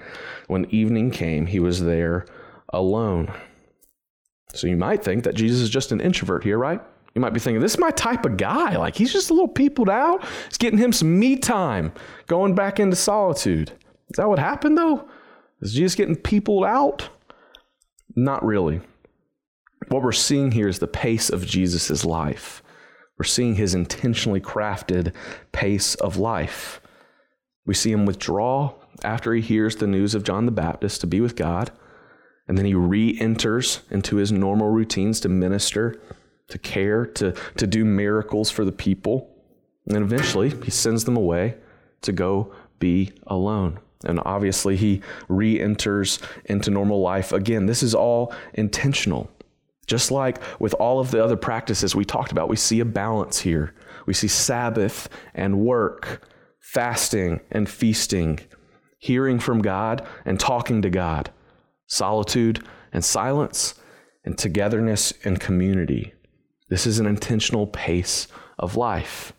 When 0.47 0.67
evening 0.67 1.11
came, 1.11 1.47
he 1.47 1.59
was 1.59 1.81
there 1.83 2.27
alone. 2.69 3.33
So 4.55 4.67
you 4.67 4.77
might 4.77 5.03
think 5.03 5.25
that 5.25 5.35
Jesus 5.35 5.61
is 5.61 5.71
just 5.71 5.93
an 5.93 6.01
introvert 6.01 6.45
here, 6.45 6.59
right? 6.59 6.81
You 7.15 7.21
might 7.21 7.35
be 7.35 7.41
thinking, 7.41 7.61
this 7.61 7.75
is 7.75 7.79
my 7.79 7.91
type 7.91 8.25
of 8.25 8.37
guy. 8.37 8.77
Like, 8.77 8.97
he's 8.97 9.13
just 9.13 9.31
a 9.31 9.35
little 9.35 9.49
peopled 9.49 9.91
out. 9.91 10.25
It's 10.47 10.59
getting 10.59 10.79
him 10.79 10.93
some 10.93 11.19
me 11.19 11.37
time, 11.37 11.93
going 12.27 12.55
back 12.55 12.81
into 12.81 12.97
solitude. 12.97 13.71
Is 14.11 14.17
that 14.17 14.29
what 14.29 14.39
happened, 14.39 14.79
though? 14.79 15.09
Is 15.61 15.75
Jesus 15.75 15.95
getting 15.95 16.17
peopled 16.17 16.65
out? 16.65 17.09
Not 18.17 18.45
really. 18.45 18.81
What 19.89 20.03
we're 20.03 20.13
seeing 20.13 20.53
here 20.53 20.69
is 20.69 20.79
the 20.79 20.87
pace 20.87 21.29
of 21.29 21.47
Jesus' 21.47 22.05
life. 22.05 22.63
We're 23.19 23.25
seeing 23.25 23.55
his 23.55 23.75
intentionally 23.75 24.41
crafted 24.41 25.13
pace 25.53 25.95
of 25.97 26.17
life. 26.17 26.81
We 27.67 27.75
see 27.75 27.93
him 27.93 28.07
withdraw 28.07 28.75
after 29.05 29.35
he 29.35 29.41
hears 29.41 29.77
the 29.77 29.87
news 29.87 30.15
of 30.15 30.25
John 30.25 30.47
the 30.47 30.53
Baptist 30.53 31.01
to 31.03 31.07
be 31.07 31.21
with 31.21 31.37
God, 31.37 31.71
and 32.53 32.59
then 32.59 32.67
he 32.67 32.75
re 32.75 33.17
enters 33.19 33.81
into 33.91 34.17
his 34.17 34.31
normal 34.31 34.69
routines 34.69 35.21
to 35.21 35.31
minister, 35.31 35.99
to 36.49 36.59
care, 36.59 37.07
to, 37.07 37.33
to 37.57 37.67
do 37.67 37.83
miracles 37.83 38.51
for 38.51 38.63
the 38.63 38.71
people. 38.71 39.35
And 39.87 39.97
eventually 39.97 40.51
he 40.63 40.71
sends 40.71 41.07
them 41.07 41.17
away 41.17 41.57
to 42.03 42.13
go 42.13 42.55
be 42.79 43.13
alone. 43.27 43.81
And 44.05 44.21
obviously, 44.27 44.77
he 44.77 45.01
re 45.31 45.59
enters 45.59 46.19
into 46.45 46.71
normal 46.71 47.01
life 47.01 47.33
again. 47.33 47.65
This 47.65 47.83
is 47.83 47.95
all 47.95 48.35
intentional. 48.53 49.31
Just 49.87 50.11
like 50.11 50.37
with 50.61 50.75
all 50.75 51.01
of 51.01 51.11
the 51.11 51.25
other 51.25 51.39
practices 51.39 51.97
we 51.97 52.05
talked 52.05 52.33
about, 52.33 52.51
we 52.51 52.57
see 52.57 52.81
a 52.81 52.85
balance 52.85 53.41
here. 53.41 53.73
We 54.05 54.13
see 54.13 54.29
Sabbath 54.29 55.09
and 55.33 55.61
work, 55.61 56.29
fasting 56.61 57.41
and 57.51 57.67
feasting, 57.67 58.41
hearing 58.99 59.39
from 59.39 59.63
God 59.63 60.07
and 60.27 60.39
talking 60.39 60.83
to 60.83 60.91
God, 60.91 61.31
solitude 61.93 62.65
and 62.91 63.05
silence, 63.05 63.75
and 64.25 64.39
togetherness 64.39 65.13
and 65.25 65.39
community. 65.39 66.15
This 66.71 66.87
is 66.87 66.99
an 66.99 67.07
intentional 67.07 67.67
pace 67.67 68.29
of 68.59 68.77
life. 68.77 69.35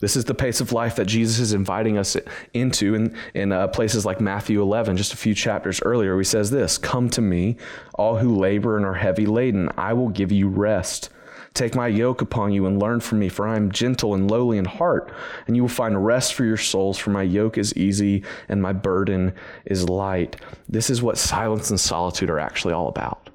This 0.00 0.14
is 0.14 0.26
the 0.26 0.34
pace 0.34 0.60
of 0.60 0.70
life 0.70 0.94
that 0.94 1.06
Jesus 1.06 1.40
is 1.40 1.52
inviting 1.52 1.98
us 1.98 2.16
into 2.54 2.94
in, 2.94 3.16
in 3.34 3.50
uh, 3.50 3.66
places 3.66 4.06
like 4.06 4.20
Matthew 4.20 4.62
11, 4.62 4.96
just 4.96 5.12
a 5.12 5.16
few 5.16 5.34
chapters 5.34 5.82
earlier. 5.82 6.16
He 6.16 6.24
says 6.24 6.50
this 6.50 6.78
Come 6.78 7.10
to 7.10 7.20
me, 7.20 7.56
all 7.94 8.18
who 8.18 8.36
labor 8.36 8.76
and 8.76 8.86
are 8.86 8.94
heavy 8.94 9.26
laden, 9.26 9.68
I 9.76 9.92
will 9.94 10.08
give 10.08 10.30
you 10.30 10.48
rest. 10.48 11.10
Take 11.54 11.74
my 11.74 11.86
yoke 11.88 12.22
upon 12.22 12.52
you 12.52 12.66
and 12.66 12.80
learn 12.80 13.00
from 13.00 13.18
me, 13.18 13.28
for 13.28 13.46
I 13.46 13.56
am 13.56 13.72
gentle 13.72 14.14
and 14.14 14.30
lowly 14.30 14.58
in 14.58 14.64
heart, 14.64 15.12
and 15.46 15.56
you 15.56 15.62
will 15.62 15.68
find 15.68 16.04
rest 16.04 16.34
for 16.34 16.44
your 16.44 16.56
souls, 16.56 16.98
for 16.98 17.10
my 17.10 17.22
yoke 17.22 17.58
is 17.58 17.76
easy 17.76 18.22
and 18.48 18.62
my 18.62 18.72
burden 18.72 19.32
is 19.64 19.88
light. 19.88 20.36
This 20.68 20.90
is 20.90 21.02
what 21.02 21.18
silence 21.18 21.70
and 21.70 21.80
solitude 21.80 22.30
are 22.30 22.38
actually 22.38 22.74
all 22.74 22.88
about 22.88 23.30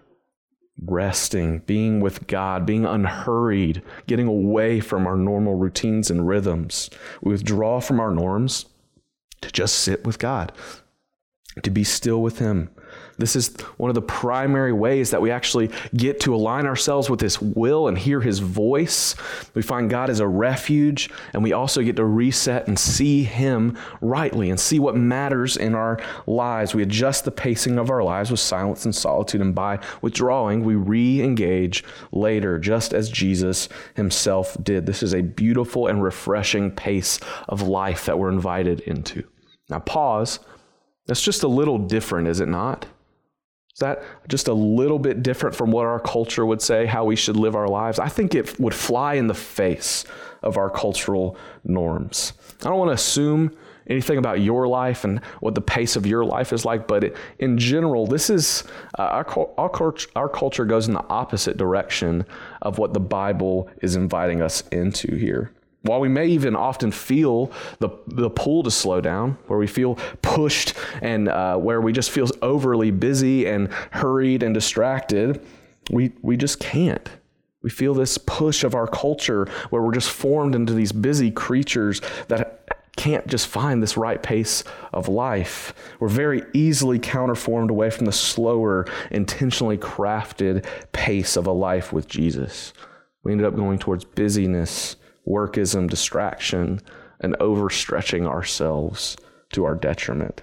resting, 0.86 1.60
being 1.60 2.00
with 2.00 2.28
God, 2.28 2.66
being 2.66 2.86
unhurried, 2.86 3.82
getting 4.08 4.28
away 4.28 4.80
from 4.80 5.08
our 5.08 5.16
normal 5.16 5.56
routines 5.56 6.10
and 6.10 6.28
rhythms. 6.28 6.90
We 7.22 7.32
withdraw 7.32 7.80
from 7.80 8.00
our 8.00 8.12
norms 8.12 8.66
to 9.42 9.52
just 9.52 9.80
sit 9.80 10.06
with 10.06 10.20
God, 10.20 10.52
to 11.62 11.70
be 11.70 11.84
still 11.84 12.22
with 12.22 12.40
Him, 12.40 12.70
this 13.18 13.36
is 13.36 13.56
one 13.78 13.90
of 13.90 13.96
the 13.96 14.02
primary 14.02 14.74
ways 14.74 15.12
that 15.12 15.22
we 15.22 15.32
actually 15.32 15.70
get 15.96 16.20
to 16.22 16.34
align 16.34 16.66
ourselves 16.66 17.10
with 17.10 17.22
His 17.22 17.42
will 17.42 17.88
and 17.88 17.98
hear 17.98 18.22
His 18.22 18.40
voice. 18.40 19.16
We 19.54 19.62
find 19.62 19.90
God 19.90 20.10
as 20.10 20.20
a 20.20 20.28
refuge, 20.28 21.10
and 21.34 21.44
we 21.44 21.54
also 21.54 21.84
get 21.84 21.96
to 21.98 22.06
reset 22.06 22.68
and 22.68 22.78
see 22.78 23.24
Him 23.24 23.78
rightly 24.02 24.50
and 24.50 24.60
see 24.60 24.80
what 24.80 24.96
matters 24.96 25.58
in 25.58 25.76
our 25.76 26.00
lives. 26.26 26.74
We 26.74 26.82
adjust 26.82 27.26
the 27.26 27.32
pacing 27.32 27.78
of 27.78 27.90
our 27.90 28.04
lives 28.04 28.32
with 28.32 28.40
silence 28.40 28.86
and 28.86 28.96
solitude, 28.96 29.42
and 29.42 29.54
by 29.54 29.80
withdrawing, 30.02 30.64
we 30.64 30.76
re 30.76 31.22
engage 31.22 31.84
later, 32.12 32.58
just 32.58 32.94
as 32.94 33.10
Jesus 33.10 33.70
Himself 33.96 34.58
did. 34.64 34.86
This 34.86 35.04
is 35.04 35.14
a 35.14 35.22
beautiful 35.22 35.88
and 35.88 36.04
refreshing 36.04 36.72
pace 36.72 37.20
of 37.48 37.62
life 37.62 38.06
that 38.06 38.18
we're 38.18 38.32
invited 38.32 38.80
into. 38.82 39.24
Now, 39.70 39.80
pause. 39.80 40.40
That's 41.06 41.22
just 41.22 41.44
a 41.44 41.48
little 41.48 41.78
different, 41.78 42.28
is 42.28 42.40
it 42.40 42.48
not? 42.48 42.86
Is 43.74 43.80
that 43.80 44.04
just 44.28 44.48
a 44.50 44.54
little 44.54 45.00
bit 45.00 45.24
different 45.24 45.56
from 45.56 45.72
what 45.72 45.86
our 45.86 46.00
culture 46.00 46.46
would 46.46 46.62
say, 46.62 46.86
how 46.86 47.06
we 47.06 47.16
should 47.16 47.36
live 47.36 47.56
our 47.56 47.68
lives? 47.68 47.98
I 47.98 48.08
think 48.08 48.36
it 48.36 48.60
would 48.60 48.74
fly 48.74 49.16
in 49.16 49.26
the 49.26 49.34
face 49.34 50.06
of 50.44 50.58
our 50.58 50.70
cultural 50.70 51.38
norms. 51.64 52.34
I 52.62 52.66
don't 52.66 52.78
want 52.78 52.90
to 52.90 52.94
assume 52.94 53.58
anything 53.88 54.20
about 54.20 54.42
your 54.42 54.68
life 54.68 55.06
and 55.06 55.20
what 55.40 55.56
the 55.56 55.62
pace 55.62 55.96
of 55.96 56.06
your 56.06 56.24
life 56.24 56.54
is 56.54 56.66
like, 56.66 56.88
but 56.88 57.16
in 57.40 57.58
general, 57.58 58.06
this 58.06 58.30
is 58.30 58.64
uh, 59.00 59.02
our, 59.02 59.50
our, 59.58 59.96
our 60.16 60.30
culture 60.30 60.66
goes 60.66 60.88
in 60.88 60.94
the 60.94 61.06
opposite 61.10 61.58
direction 61.58 62.26
of 62.62 62.78
what 62.78 62.94
the 62.94 63.00
Bible 63.00 63.70
is 63.82 63.96
inviting 63.96 64.42
us 64.44 64.62
into 64.72 65.16
here. 65.16 65.52
While 65.84 66.00
we 66.00 66.08
may 66.08 66.28
even 66.28 66.56
often 66.56 66.92
feel 66.92 67.52
the, 67.80 67.90
the 68.08 68.30
pull 68.30 68.64
to 68.64 68.72
slow 68.72 69.02
down, 69.02 69.38
where 69.48 69.60
we 69.60 69.68
feel 69.68 69.96
pushed 70.22 70.74
and 71.02 71.28
uh, 71.28 71.58
where 71.58 71.82
we 71.82 71.92
just 71.92 72.10
feel 72.10 72.28
overly 72.42 72.90
busy 72.90 73.46
and 73.46 73.68
hurried 73.92 74.44
and 74.44 74.54
distracted, 74.54 75.46
we, 75.92 76.14
we 76.22 76.38
just 76.38 76.60
can't. 76.62 77.10
We 77.64 77.70
feel 77.70 77.94
this 77.94 78.18
push 78.18 78.64
of 78.64 78.76
our 78.76 78.88
culture 78.88 79.46
where 79.72 79.82
we're 79.82 79.94
just 79.94 80.10
formed 80.10 80.56
into 80.56 80.74
these 80.74 80.94
busy 80.94 81.32
creatures 81.32 82.02
that 82.30 82.64
can't 82.96 83.28
just 83.28 83.48
find 83.48 83.84
this 83.84 83.98
right 83.98 84.24
pace 84.24 84.64
of 84.94 85.10
life. 85.10 85.74
We're 86.00 86.08
very 86.08 86.44
easily 86.54 86.98
counterformed 86.98 87.70
away 87.70 87.90
from 87.90 88.06
the 88.06 88.12
slower, 88.14 88.86
intentionally 89.12 89.78
crafted 89.78 90.66
pace 90.94 91.36
of 91.36 91.46
a 91.46 91.52
life 91.52 91.92
with 91.92 92.08
Jesus. 92.08 92.72
We 93.24 93.34
ended 93.34 93.48
up 93.48 93.56
going 93.56 93.80
towards 93.80 94.06
busyness 94.06 94.96
workism, 95.28 95.90
distraction, 95.90 96.82
and 97.20 97.38
overstretching 97.40 98.28
ourselves 98.28 99.18
to 99.52 99.66
our 99.66 99.76
detriment. 99.76 100.42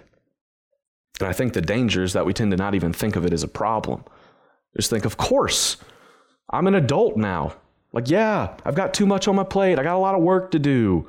And 1.20 1.28
I 1.28 1.32
think 1.32 1.52
the 1.52 1.60
danger 1.60 2.02
is 2.02 2.14
that 2.14 2.24
we 2.24 2.32
tend 2.32 2.50
to 2.52 2.56
not 2.56 2.74
even 2.74 2.92
think 2.92 3.16
of 3.16 3.26
it 3.26 3.32
as 3.32 3.42
a 3.42 3.48
problem. 3.48 4.04
Just 4.76 4.90
think, 4.90 5.04
of 5.04 5.16
course, 5.16 5.76
I'm 6.48 6.66
an 6.66 6.74
adult 6.74 7.16
now. 7.16 7.54
Like, 7.92 8.08
yeah, 8.08 8.56
I've 8.64 8.74
got 8.74 8.94
too 8.94 9.06
much 9.06 9.28
on 9.28 9.36
my 9.36 9.44
plate. 9.44 9.78
I 9.78 9.82
got 9.82 9.96
a 9.96 9.98
lot 9.98 10.14
of 10.14 10.22
work 10.22 10.52
to 10.52 10.58
do. 10.58 11.06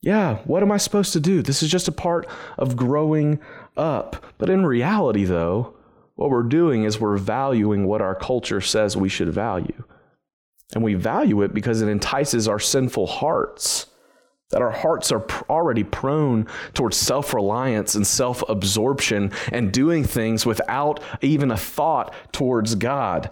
Yeah, 0.00 0.36
what 0.44 0.62
am 0.62 0.70
I 0.70 0.76
supposed 0.76 1.12
to 1.14 1.20
do? 1.20 1.42
This 1.42 1.62
is 1.62 1.70
just 1.70 1.88
a 1.88 1.92
part 1.92 2.28
of 2.56 2.76
growing 2.76 3.40
up. 3.76 4.24
But 4.38 4.48
in 4.48 4.64
reality, 4.64 5.24
though, 5.24 5.74
what 6.14 6.30
we're 6.30 6.44
doing 6.44 6.84
is 6.84 7.00
we're 7.00 7.18
valuing 7.18 7.84
what 7.86 8.00
our 8.00 8.14
culture 8.14 8.60
says 8.60 8.96
we 8.96 9.08
should 9.08 9.28
value. 9.28 9.84
And 10.74 10.84
we 10.84 10.94
value 10.94 11.42
it 11.42 11.54
because 11.54 11.80
it 11.80 11.88
entices 11.88 12.46
our 12.46 12.58
sinful 12.58 13.06
hearts. 13.06 13.86
That 14.50 14.62
our 14.62 14.70
hearts 14.70 15.12
are 15.12 15.26
already 15.50 15.84
prone 15.84 16.46
towards 16.72 16.96
self 16.96 17.34
reliance 17.34 17.94
and 17.94 18.06
self 18.06 18.42
absorption 18.48 19.30
and 19.52 19.72
doing 19.72 20.04
things 20.04 20.46
without 20.46 21.00
even 21.20 21.50
a 21.50 21.56
thought 21.56 22.14
towards 22.32 22.74
God. 22.74 23.30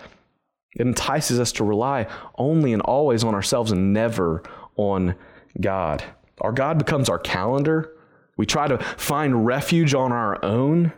It 0.74 0.86
entices 0.86 1.40
us 1.40 1.52
to 1.52 1.64
rely 1.64 2.06
only 2.36 2.74
and 2.74 2.82
always 2.82 3.24
on 3.24 3.34
ourselves 3.34 3.72
and 3.72 3.94
never 3.94 4.42
on 4.76 5.14
God. 5.58 6.04
Our 6.42 6.52
God 6.52 6.78
becomes 6.78 7.08
our 7.08 7.18
calendar. 7.18 7.92
We 8.36 8.44
try 8.44 8.68
to 8.68 8.78
find 8.78 9.46
refuge 9.46 9.94
on 9.94 10.12
our 10.12 10.42
own. 10.44 10.92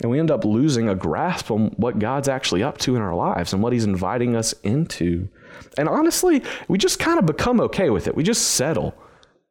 And 0.00 0.10
we 0.10 0.18
end 0.18 0.30
up 0.30 0.44
losing 0.44 0.88
a 0.88 0.94
grasp 0.94 1.50
on 1.50 1.68
what 1.76 1.98
God's 1.98 2.28
actually 2.28 2.62
up 2.62 2.78
to 2.78 2.96
in 2.96 3.02
our 3.02 3.14
lives 3.14 3.52
and 3.52 3.62
what 3.62 3.72
He's 3.72 3.84
inviting 3.84 4.34
us 4.34 4.52
into. 4.62 5.28
And 5.76 5.88
honestly, 5.88 6.42
we 6.68 6.78
just 6.78 6.98
kind 6.98 7.18
of 7.18 7.26
become 7.26 7.60
okay 7.60 7.90
with 7.90 8.06
it. 8.06 8.14
We 8.14 8.22
just 8.22 8.52
settle. 8.52 8.94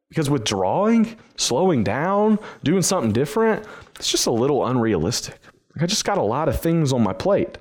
Because 0.09 0.29
withdrawing, 0.29 1.15
slowing 1.37 1.85
down, 1.85 2.37
doing 2.63 2.81
something 2.81 3.13
different, 3.13 3.65
it's 3.95 4.11
just 4.11 4.27
a 4.27 4.31
little 4.31 4.65
unrealistic. 4.65 5.39
I 5.79 5.85
just 5.85 6.03
got 6.03 6.17
a 6.17 6.23
lot 6.23 6.49
of 6.49 6.59
things 6.59 6.91
on 6.91 7.01
my 7.01 7.13
plate. 7.13 7.57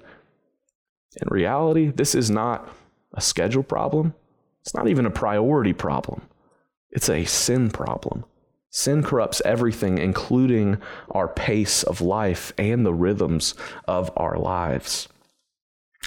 In 1.20 1.28
reality, 1.28 1.90
this 1.90 2.14
is 2.14 2.28
not 2.28 2.68
a 3.14 3.20
schedule 3.20 3.62
problem. 3.62 4.14
It's 4.62 4.75
not 4.75 4.88
even 4.88 5.06
a 5.06 5.10
priority 5.10 5.72
problem. 5.72 6.22
It's 6.90 7.08
a 7.08 7.25
sin 7.25 7.70
problem. 7.70 8.25
Sin 8.70 9.02
corrupts 9.02 9.42
everything, 9.44 9.98
including 9.98 10.78
our 11.10 11.26
pace 11.26 11.82
of 11.82 12.00
life 12.00 12.52
and 12.56 12.86
the 12.86 12.94
rhythms 12.94 13.54
of 13.88 14.10
our 14.16 14.38
lives. 14.38 15.08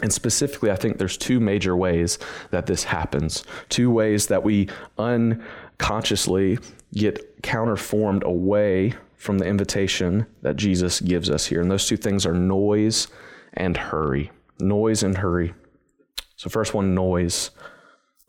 And 0.01 0.11
specifically, 0.11 0.71
I 0.71 0.75
think 0.75 0.97
there's 0.97 1.17
two 1.17 1.39
major 1.39 1.75
ways 1.75 2.17
that 2.49 2.65
this 2.65 2.85
happens. 2.85 3.43
Two 3.69 3.91
ways 3.91 4.27
that 4.27 4.43
we 4.43 4.69
unconsciously 4.97 6.57
get 6.93 7.41
counterformed 7.43 8.23
away 8.23 8.93
from 9.17 9.37
the 9.37 9.45
invitation 9.45 10.25
that 10.41 10.55
Jesus 10.55 10.99
gives 10.99 11.29
us 11.29 11.45
here. 11.45 11.61
And 11.61 11.69
those 11.69 11.87
two 11.87 11.97
things 11.97 12.25
are 12.25 12.33
noise 12.33 13.07
and 13.53 13.77
hurry. 13.77 14.31
Noise 14.59 15.03
and 15.03 15.17
hurry. 15.17 15.53
So, 16.37 16.49
first 16.49 16.73
one, 16.73 16.95
noise. 16.95 17.51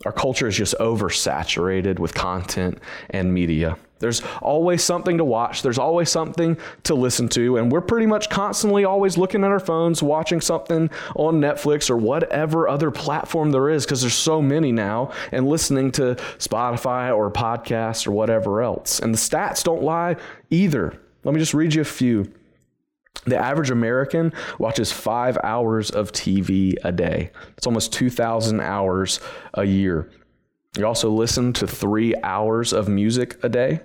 Our 0.05 0.13
culture 0.13 0.49
is 0.49 0.57
just 0.57 0.75
oversaturated 0.81 1.99
with 1.99 2.15
content 2.15 2.79
and 3.11 3.33
media. 3.33 3.79
There's 4.01 4.23
always 4.43 4.83
something 4.83 5.17
to 5.19 5.25
watch, 5.25 5.63
there's 5.63 5.79
always 5.79 6.11
something 6.11 6.59
to 6.83 6.95
listen 6.95 7.29
to, 7.31 7.57
and 7.57 7.73
we're 7.73 7.81
pretty 7.81 8.07
much 8.07 8.29
constantly 8.29 8.85
always 8.85 9.17
looking 9.17 9.45
at 9.45 9.51
our 9.51 9.61
phones, 9.61 10.03
watching 10.03 10.41
something 10.41 10.91
on 11.15 11.41
Netflix 11.41 11.89
or 11.89 11.97
whatever 11.97 12.69
other 12.69 12.91
platform 12.91 13.53
there 13.53 13.71
is, 13.71 13.87
because 13.87 14.01
there's 14.01 14.13
so 14.13 14.43
many 14.43 14.73
now, 14.73 15.13
and 15.33 15.49
listening 15.49 15.93
to 15.93 16.17
Spotify 16.39 17.17
or 17.17 17.31
podcasts 17.31 18.07
or 18.07 18.11
whatever 18.11 18.63
else. 18.63 18.99
And 18.99 19.15
the 19.15 19.19
stats 19.19 19.63
don't 19.63 19.83
lie 19.83 20.17
either. 20.51 20.99
Let 21.23 21.35
me 21.35 21.41
just 21.41 21.55
read 21.55 21.73
you 21.73 21.83
a 21.83 21.87
few. 21.87 22.31
The 23.27 23.37
average 23.37 23.71
American 23.71 24.33
watches 24.59 24.91
five 24.93 25.37
hours 25.43 25.91
of 25.91 26.13
TV 26.13 26.75
a 26.85 26.93
day. 26.93 27.33
It's 27.57 27.67
almost 27.67 27.93
2,000 27.93 28.61
hours 28.61 29.19
a 29.55 29.65
year. 29.65 30.09
You 30.77 30.87
also 30.87 31.11
listen 31.11 31.53
to 31.55 31.67
three 31.67 32.15
hours 32.23 32.73
of 32.73 32.89
music 32.89 33.43
a 33.43 33.49
day. 33.49 33.81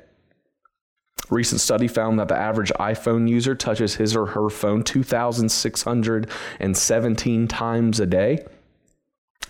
Recent 1.29 1.61
study 1.61 1.87
found 1.87 2.19
that 2.19 2.27
the 2.27 2.35
average 2.35 2.71
iPhone 2.79 3.29
user 3.29 3.53
touches 3.53 3.93
his 3.95 4.15
or 4.15 4.25
her 4.27 4.49
phone 4.49 4.83
2,617 4.83 7.47
times 7.47 7.99
a 7.99 8.07
day. 8.07 8.43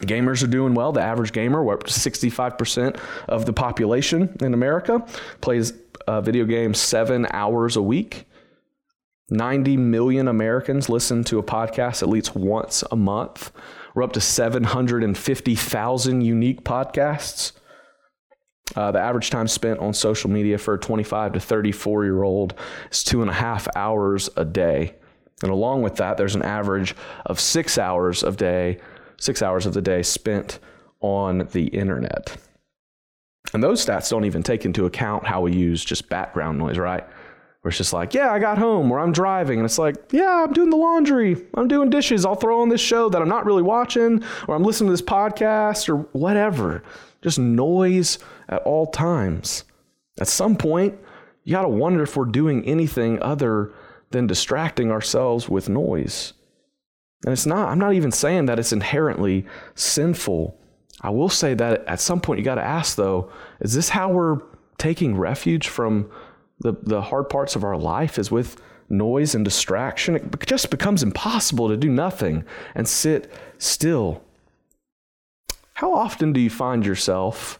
Gamers 0.01 0.43
are 0.43 0.48
doing 0.48 0.74
well. 0.74 0.91
The 0.91 1.01
average 1.01 1.31
gamer, 1.31 1.63
to 1.63 1.93
65% 1.93 3.00
of 3.27 3.46
the 3.46 3.53
population 3.53 4.36
in 4.41 4.53
America, 4.53 5.05
plays 5.41 5.74
uh, 6.08 6.22
video 6.22 6.46
games 6.46 6.79
seven 6.79 7.27
hours 7.31 7.75
a 7.75 7.81
week. 7.81 8.25
90 9.32 9.78
million 9.78 10.28
Americans 10.28 10.90
listen 10.90 11.24
to 11.26 11.40
a 11.40 11.44
podcast 11.44 12.02
at 12.02 12.10
least 12.10 12.36
once 12.36 12.84
a 12.92 12.96
month. 12.96 13.52
We're 13.94 14.04
up 14.04 14.14
to 14.14 14.22
750,000 14.22 16.22
unique 16.22 16.64
podcasts. 16.64 17.52
Uh, 18.76 18.92
the 18.92 19.00
average 19.00 19.30
time 19.30 19.48
spent 19.48 19.80
on 19.80 19.94
social 19.94 20.30
media 20.30 20.58
for 20.58 20.76
a 20.76 20.80
25 20.80 21.34
to 21.34 21.40
34 21.40 22.06
year 22.06 22.24
old 22.24 22.54
is 22.92 23.04
two 23.04 23.22
and 23.22 23.30
a 23.30 23.34
half 23.34 23.68
hours 23.76 24.30
a 24.38 24.46
day. 24.46 24.96
And 25.42 25.52
along 25.52 25.82
with 25.82 25.96
that, 25.96 26.18
there's 26.18 26.36
an 26.36 26.44
average 26.44 26.96
of 27.26 27.40
six 27.40 27.78
hours 27.78 28.24
of 28.24 28.38
day, 28.38 28.80
six 29.18 29.42
hours 29.42 29.66
of 29.66 29.74
the 29.74 29.82
day 29.82 30.04
spent 30.04 30.60
on 31.02 31.48
the 31.52 31.68
internet. 31.68 32.38
And 33.54 33.64
those 33.64 33.84
stats 33.84 34.10
don't 34.10 34.26
even 34.26 34.44
take 34.44 34.66
into 34.66 34.86
account 34.86 35.26
how 35.26 35.42
we 35.42 35.54
use 35.54 35.84
just 35.84 36.10
background 36.10 36.58
noise, 36.58 36.78
right? 36.78 37.08
Where 37.62 37.70
it's 37.70 37.78
just 37.78 37.92
like, 37.92 38.13
yeah, 38.13 38.32
I 38.32 38.39
got 38.39 38.58
home, 38.58 38.89
or 38.89 39.00
I'm 39.00 39.12
driving, 39.12 39.60
and 39.60 39.66
it's 39.66 39.78
like, 39.78 39.96
yeah, 40.12 40.46
I'm 40.46 40.54
doing 40.54 40.70
the 40.70 40.78
laundry, 40.78 41.36
I'm 41.56 41.68
doing 41.68 41.89
dishes, 41.89 42.25
I'll 42.25 42.36
throw 42.36 42.62
on 42.62 42.70
this 42.70 42.80
show 42.80 43.10
that 43.10 43.22
I'm 43.22 43.28
not 43.28 43.46
really 43.46 43.63
watching, 43.63 44.24
or 44.48 44.56
I'm 44.56 44.63
listening 44.63 44.88
to 44.88 44.94
this 44.94 45.01
podcast, 45.01 45.89
or 45.89 45.98
whatever. 46.18 46.84
Just 47.22 47.38
noise 47.38 48.18
at 48.48 48.62
all 48.62 48.88
times. 48.88 49.66
At 50.22 50.28
some 50.30 50.56
point, 50.56 50.98
you 51.44 51.51
got 51.51 51.63
to 51.63 51.68
wonder 51.68 52.04
if 52.04 52.16
we're 52.16 52.25
doing 52.25 52.63
anything 52.66 53.22
other 53.22 53.74
than 54.12 54.25
distracting 54.25 54.89
ourselves 54.89 55.50
with 55.50 55.68
noise. 55.68 56.34
And 57.25 57.34
it's 57.34 57.46
not, 57.46 57.68
I'm 57.68 57.80
not 57.80 57.94
even 57.94 58.12
saying 58.12 58.46
that 58.46 58.60
it's 58.60 58.72
inherently 58.72 59.46
sinful. 59.75 60.58
I 61.01 61.10
will 61.10 61.30
say 61.30 61.54
that 61.56 61.86
at 61.86 62.00
some 62.00 62.22
point 62.22 62.39
you 62.39 62.46
got 62.46 62.56
to 62.56 62.63
ask, 62.63 62.96
though, 62.96 63.30
is 63.60 63.74
this 63.74 63.89
how 63.89 64.10
we're 64.10 64.39
taking 64.78 65.18
refuge 65.18 65.68
from 65.68 66.10
the, 66.60 66.74
the 66.84 67.01
hard 67.01 67.30
parts 67.30 67.56
of 67.56 67.63
our 67.63 67.78
life? 67.78 68.18
Is 68.18 68.32
with 68.32 68.62
noise 68.89 69.36
and 69.36 69.46
distraction? 69.46 70.16
It 70.16 70.46
just 70.46 70.70
becomes 70.70 71.04
impossible 71.04 71.70
to 71.70 71.78
do 71.78 71.89
nothing 71.89 72.44
and 72.75 72.88
sit 72.88 73.32
still. 73.58 74.24
How 75.74 75.94
often 75.94 76.34
do 76.34 76.42
you 76.42 76.50
find 76.50 76.86
yourself, 76.86 77.60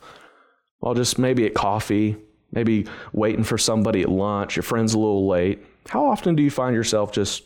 well, 0.82 0.94
just 0.94 1.18
maybe 1.18 1.46
at 1.46 1.54
coffee, 1.54 2.18
maybe 2.52 2.86
waiting 3.14 3.44
for 3.44 3.58
somebody 3.58 4.02
at 4.02 4.10
lunch, 4.10 4.56
your 4.56 4.64
friend's 4.64 4.94
a 4.94 5.00
little 5.00 5.28
late? 5.28 5.66
How 5.88 6.06
often 6.06 6.36
do 6.36 6.44
you 6.44 6.52
find 6.52 6.76
yourself 6.76 7.12
just 7.12 7.44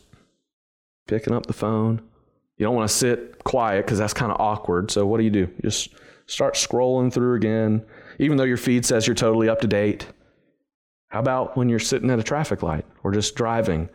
picking 1.06 1.32
up 1.32 1.46
the 1.46 1.52
phone? 1.52 2.02
You 2.56 2.66
don't 2.66 2.74
want 2.74 2.88
to 2.88 2.94
sit 2.94 3.44
quiet 3.44 3.84
because 3.84 3.98
that's 3.98 4.14
kind 4.14 4.32
of 4.32 4.40
awkward. 4.40 4.90
So 4.90 5.06
what 5.06 5.18
do 5.18 5.24
you 5.24 5.30
do? 5.30 5.40
You 5.40 5.62
just 5.62 5.90
start 6.26 6.54
scrolling 6.54 7.12
through 7.12 7.34
again, 7.34 7.84
even 8.18 8.36
though 8.36 8.44
your 8.44 8.56
feed 8.56 8.84
says 8.86 9.06
you're 9.06 9.14
totally 9.14 9.48
up 9.48 9.60
to 9.60 9.66
date. 9.66 10.06
How 11.14 11.20
about 11.20 11.56
when 11.56 11.68
you're 11.68 11.78
sitting 11.78 12.10
at 12.10 12.18
a 12.18 12.24
traffic 12.24 12.64
light 12.64 12.84
or 13.04 13.12
just 13.12 13.36
driving 13.36 13.88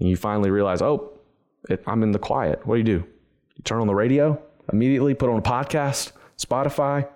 and 0.00 0.08
you 0.08 0.16
finally 0.16 0.50
realize, 0.50 0.82
oh, 0.82 1.12
it, 1.68 1.84
I'm 1.86 2.02
in 2.02 2.10
the 2.10 2.18
quiet? 2.18 2.66
What 2.66 2.74
do 2.74 2.78
you 2.78 2.98
do? 2.98 3.06
You 3.54 3.62
turn 3.62 3.80
on 3.80 3.86
the 3.86 3.94
radio 3.94 4.42
immediately, 4.72 5.14
put 5.14 5.30
on 5.30 5.38
a 5.38 5.42
podcast, 5.42 6.10
Spotify. 6.36 7.08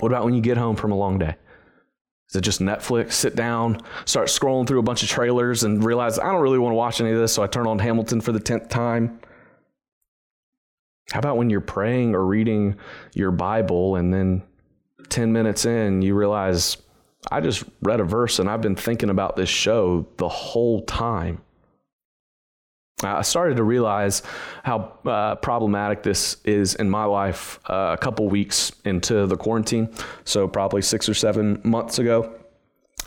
What 0.00 0.08
about 0.08 0.24
when 0.24 0.34
you 0.34 0.40
get 0.40 0.56
home 0.56 0.74
from 0.74 0.90
a 0.90 0.96
long 0.96 1.16
day? 1.16 1.36
Is 2.28 2.34
it 2.34 2.40
just 2.40 2.60
Netflix? 2.60 3.12
Sit 3.12 3.36
down, 3.36 3.82
start 4.04 4.26
scrolling 4.26 4.66
through 4.66 4.80
a 4.80 4.82
bunch 4.82 5.04
of 5.04 5.08
trailers 5.08 5.62
and 5.62 5.84
realize 5.84 6.18
I 6.18 6.24
don't 6.32 6.42
really 6.42 6.58
want 6.58 6.72
to 6.72 6.76
watch 6.76 7.00
any 7.00 7.12
of 7.12 7.18
this, 7.18 7.32
so 7.32 7.44
I 7.44 7.46
turn 7.46 7.68
on 7.68 7.78
Hamilton 7.78 8.20
for 8.20 8.32
the 8.32 8.40
10th 8.40 8.68
time. 8.68 9.20
How 11.12 11.20
about 11.20 11.36
when 11.36 11.50
you're 11.50 11.60
praying 11.60 12.16
or 12.16 12.26
reading 12.26 12.74
your 13.14 13.30
Bible 13.30 13.94
and 13.94 14.12
then 14.12 14.42
10 15.08 15.32
minutes 15.32 15.66
in, 15.66 16.02
you 16.02 16.16
realize 16.16 16.78
I 17.30 17.40
just 17.40 17.64
read 17.82 18.00
a 18.00 18.04
verse 18.04 18.38
and 18.38 18.48
I've 18.48 18.62
been 18.62 18.76
thinking 18.76 19.10
about 19.10 19.36
this 19.36 19.48
show 19.48 20.06
the 20.16 20.28
whole 20.28 20.82
time? 20.82 21.42
I 23.02 23.22
started 23.22 23.56
to 23.56 23.62
realize 23.62 24.22
how 24.62 24.92
uh, 25.06 25.36
problematic 25.36 26.02
this 26.02 26.36
is 26.44 26.74
in 26.74 26.90
my 26.90 27.04
life 27.04 27.58
uh, 27.68 27.96
a 27.98 27.98
couple 27.98 28.28
weeks 28.28 28.72
into 28.84 29.26
the 29.26 29.36
quarantine. 29.36 29.88
So, 30.24 30.46
probably 30.46 30.82
six 30.82 31.08
or 31.08 31.14
seven 31.14 31.60
months 31.64 31.98
ago. 31.98 32.34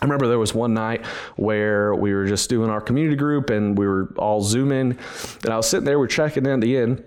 I 0.00 0.04
remember 0.04 0.26
there 0.26 0.38
was 0.38 0.52
one 0.52 0.74
night 0.74 1.06
where 1.36 1.94
we 1.94 2.12
were 2.12 2.26
just 2.26 2.50
doing 2.50 2.70
our 2.70 2.80
community 2.80 3.16
group 3.16 3.50
and 3.50 3.78
we 3.78 3.86
were 3.86 4.12
all 4.18 4.42
zooming. 4.42 4.98
And 5.44 5.52
I 5.52 5.56
was 5.56 5.68
sitting 5.68 5.84
there, 5.84 5.98
we're 5.98 6.08
checking 6.08 6.44
in 6.44 6.52
at 6.52 6.60
the 6.60 6.76
end. 6.76 7.04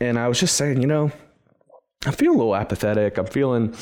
And 0.00 0.18
I 0.18 0.28
was 0.28 0.38
just 0.38 0.56
saying, 0.56 0.80
you 0.80 0.86
know, 0.86 1.10
I'm 2.04 2.12
feeling 2.12 2.36
a 2.36 2.38
little 2.38 2.54
apathetic. 2.54 3.16
I'm 3.16 3.26
feeling 3.26 3.74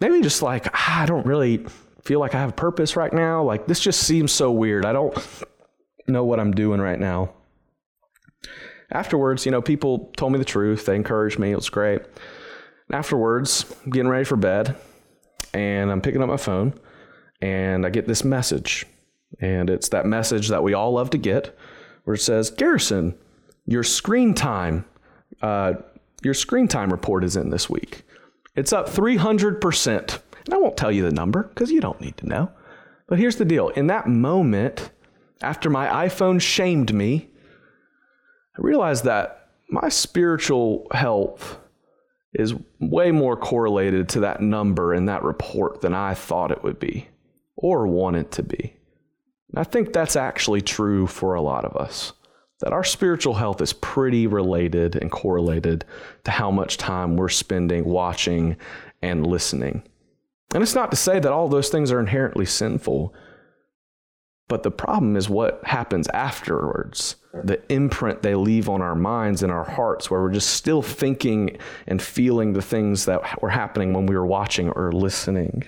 maybe 0.00 0.20
just 0.20 0.42
like, 0.42 0.66
ah, 0.74 1.02
I 1.02 1.06
don't 1.06 1.24
really 1.24 1.64
feel 2.04 2.20
like 2.20 2.34
I 2.34 2.40
have 2.40 2.56
purpose 2.56 2.96
right 2.96 3.12
now. 3.12 3.42
Like, 3.42 3.66
this 3.66 3.80
just 3.80 4.00
seems 4.02 4.32
so 4.32 4.50
weird. 4.50 4.84
I 4.84 4.92
don't 4.92 5.16
know 6.06 6.24
what 6.24 6.40
I'm 6.40 6.52
doing 6.52 6.80
right 6.80 6.98
now 6.98 7.32
afterwards, 8.94 9.44
you 9.44 9.52
know, 9.52 9.60
people 9.60 10.10
told 10.16 10.32
me 10.32 10.38
the 10.38 10.44
truth. 10.44 10.86
They 10.86 10.96
encouraged 10.96 11.38
me. 11.38 11.50
It 11.50 11.56
was 11.56 11.68
great. 11.68 12.00
And 12.00 12.96
afterwards, 12.96 13.74
I'm 13.84 13.90
getting 13.90 14.08
ready 14.08 14.24
for 14.24 14.36
bed, 14.36 14.76
and 15.52 15.90
I'm 15.90 16.00
picking 16.00 16.22
up 16.22 16.28
my 16.28 16.36
phone, 16.36 16.78
and 17.42 17.84
I 17.84 17.90
get 17.90 18.06
this 18.06 18.24
message. 18.24 18.86
And 19.40 19.68
it's 19.68 19.88
that 19.88 20.06
message 20.06 20.48
that 20.48 20.62
we 20.62 20.74
all 20.74 20.92
love 20.92 21.10
to 21.10 21.18
get, 21.18 21.56
where 22.04 22.14
it 22.14 22.20
says, 22.20 22.50
Garrison, 22.50 23.16
your 23.66 23.82
screen 23.82 24.34
time, 24.34 24.84
uh, 25.42 25.74
your 26.22 26.34
screen 26.34 26.68
time 26.68 26.90
report 26.90 27.24
is 27.24 27.36
in 27.36 27.50
this 27.50 27.68
week. 27.68 28.02
It's 28.54 28.72
up 28.72 28.88
300%. 28.88 30.20
And 30.44 30.54
I 30.54 30.58
won't 30.58 30.76
tell 30.76 30.92
you 30.92 31.02
the 31.02 31.12
number 31.12 31.44
because 31.44 31.70
you 31.70 31.80
don't 31.80 32.00
need 32.00 32.16
to 32.18 32.28
know. 32.28 32.50
But 33.06 33.18
here's 33.18 33.36
the 33.36 33.44
deal 33.44 33.68
in 33.70 33.86
that 33.88 34.08
moment, 34.08 34.90
after 35.42 35.68
my 35.68 36.08
iPhone 36.08 36.40
shamed 36.40 36.94
me 36.94 37.30
I 38.56 38.62
realized 38.62 39.04
that 39.04 39.48
my 39.68 39.88
spiritual 39.88 40.86
health 40.92 41.58
is 42.34 42.54
way 42.80 43.10
more 43.10 43.36
correlated 43.36 44.08
to 44.10 44.20
that 44.20 44.40
number 44.40 44.94
in 44.94 45.06
that 45.06 45.22
report 45.22 45.80
than 45.80 45.94
I 45.94 46.14
thought 46.14 46.52
it 46.52 46.62
would 46.62 46.78
be 46.78 47.08
or 47.56 47.86
wanted 47.86 48.30
to 48.32 48.42
be. 48.42 48.76
And 49.50 49.58
I 49.58 49.64
think 49.64 49.92
that's 49.92 50.16
actually 50.16 50.60
true 50.60 51.06
for 51.06 51.34
a 51.34 51.42
lot 51.42 51.64
of 51.64 51.76
us. 51.76 52.12
That 52.60 52.72
our 52.72 52.84
spiritual 52.84 53.34
health 53.34 53.60
is 53.60 53.72
pretty 53.72 54.26
related 54.26 54.96
and 54.96 55.10
correlated 55.10 55.84
to 56.24 56.30
how 56.30 56.50
much 56.50 56.76
time 56.76 57.16
we're 57.16 57.28
spending 57.28 57.84
watching 57.84 58.56
and 59.02 59.26
listening. 59.26 59.82
And 60.52 60.62
it's 60.62 60.74
not 60.74 60.90
to 60.90 60.96
say 60.96 61.18
that 61.18 61.32
all 61.32 61.48
those 61.48 61.68
things 61.68 61.90
are 61.90 62.00
inherently 62.00 62.44
sinful, 62.44 63.14
but 64.48 64.62
the 64.62 64.70
problem 64.70 65.16
is 65.16 65.28
what 65.28 65.60
happens 65.64 66.06
afterwards 66.08 67.16
the 67.42 67.60
imprint 67.72 68.22
they 68.22 68.34
leave 68.34 68.68
on 68.68 68.80
our 68.80 68.94
minds 68.94 69.42
and 69.42 69.50
our 69.50 69.64
hearts, 69.64 70.10
where 70.10 70.20
we're 70.20 70.30
just 70.32 70.50
still 70.50 70.82
thinking 70.82 71.58
and 71.86 72.00
feeling 72.00 72.52
the 72.52 72.62
things 72.62 73.06
that 73.06 73.42
were 73.42 73.50
happening 73.50 73.92
when 73.92 74.06
we 74.06 74.14
were 74.14 74.26
watching 74.26 74.68
or 74.70 74.92
listening. 74.92 75.64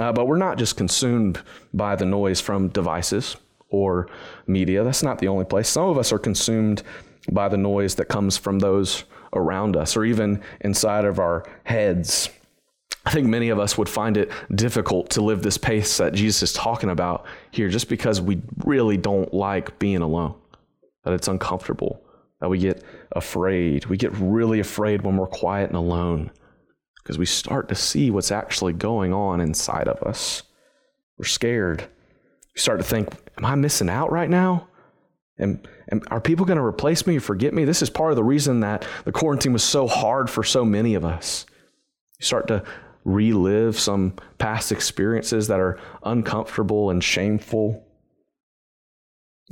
Uh, 0.00 0.12
but 0.12 0.26
we're 0.26 0.38
not 0.38 0.56
just 0.56 0.76
consumed 0.76 1.42
by 1.74 1.94
the 1.94 2.06
noise 2.06 2.40
from 2.40 2.68
devices 2.68 3.36
or 3.68 4.08
media. 4.46 4.82
That's 4.82 5.02
not 5.02 5.18
the 5.18 5.28
only 5.28 5.44
place. 5.44 5.68
Some 5.68 5.88
of 5.88 5.98
us 5.98 6.12
are 6.12 6.18
consumed 6.18 6.82
by 7.30 7.48
the 7.48 7.58
noise 7.58 7.96
that 7.96 8.06
comes 8.06 8.38
from 8.38 8.58
those 8.58 9.04
around 9.34 9.76
us 9.76 9.96
or 9.96 10.04
even 10.04 10.40
inside 10.62 11.04
of 11.04 11.18
our 11.18 11.44
heads. 11.64 12.30
I 13.04 13.10
think 13.10 13.26
many 13.26 13.48
of 13.48 13.58
us 13.58 13.76
would 13.76 13.88
find 13.88 14.16
it 14.16 14.30
difficult 14.54 15.10
to 15.10 15.22
live 15.22 15.42
this 15.42 15.58
pace 15.58 15.98
that 15.98 16.14
Jesus 16.14 16.42
is 16.42 16.52
talking 16.52 16.90
about 16.90 17.26
here 17.50 17.68
just 17.68 17.88
because 17.88 18.20
we 18.20 18.40
really 18.64 18.96
don't 18.96 19.34
like 19.34 19.78
being 19.78 20.02
alone, 20.02 20.34
that 21.04 21.12
it's 21.12 21.28
uncomfortable, 21.28 22.00
that 22.40 22.48
we 22.48 22.58
get 22.58 22.84
afraid. 23.10 23.86
We 23.86 23.96
get 23.96 24.12
really 24.12 24.60
afraid 24.60 25.02
when 25.02 25.16
we're 25.16 25.26
quiet 25.26 25.68
and 25.68 25.76
alone 25.76 26.30
because 27.02 27.18
we 27.18 27.26
start 27.26 27.68
to 27.70 27.74
see 27.74 28.10
what's 28.10 28.30
actually 28.30 28.72
going 28.72 29.12
on 29.12 29.40
inside 29.40 29.88
of 29.88 30.00
us. 30.02 30.44
We're 31.18 31.24
scared. 31.24 31.82
We 32.54 32.60
start 32.60 32.78
to 32.78 32.84
think, 32.84 33.08
Am 33.36 33.44
I 33.44 33.54
missing 33.56 33.88
out 33.88 34.12
right 34.12 34.30
now? 34.30 34.68
And, 35.38 35.66
and 35.88 36.04
are 36.10 36.20
people 36.20 36.46
going 36.46 36.58
to 36.58 36.64
replace 36.64 37.06
me 37.06 37.16
or 37.16 37.20
forget 37.20 37.54
me? 37.54 37.64
This 37.64 37.82
is 37.82 37.90
part 37.90 38.12
of 38.12 38.16
the 38.16 38.22
reason 38.22 38.60
that 38.60 38.86
the 39.04 39.12
quarantine 39.12 39.52
was 39.52 39.64
so 39.64 39.88
hard 39.88 40.30
for 40.30 40.44
so 40.44 40.64
many 40.64 40.94
of 40.94 41.04
us. 41.04 41.46
You 42.20 42.26
start 42.26 42.46
to 42.48 42.62
relive 43.04 43.78
some 43.78 44.14
past 44.38 44.72
experiences 44.72 45.48
that 45.48 45.60
are 45.60 45.78
uncomfortable 46.04 46.90
and 46.90 47.02
shameful. 47.02 47.86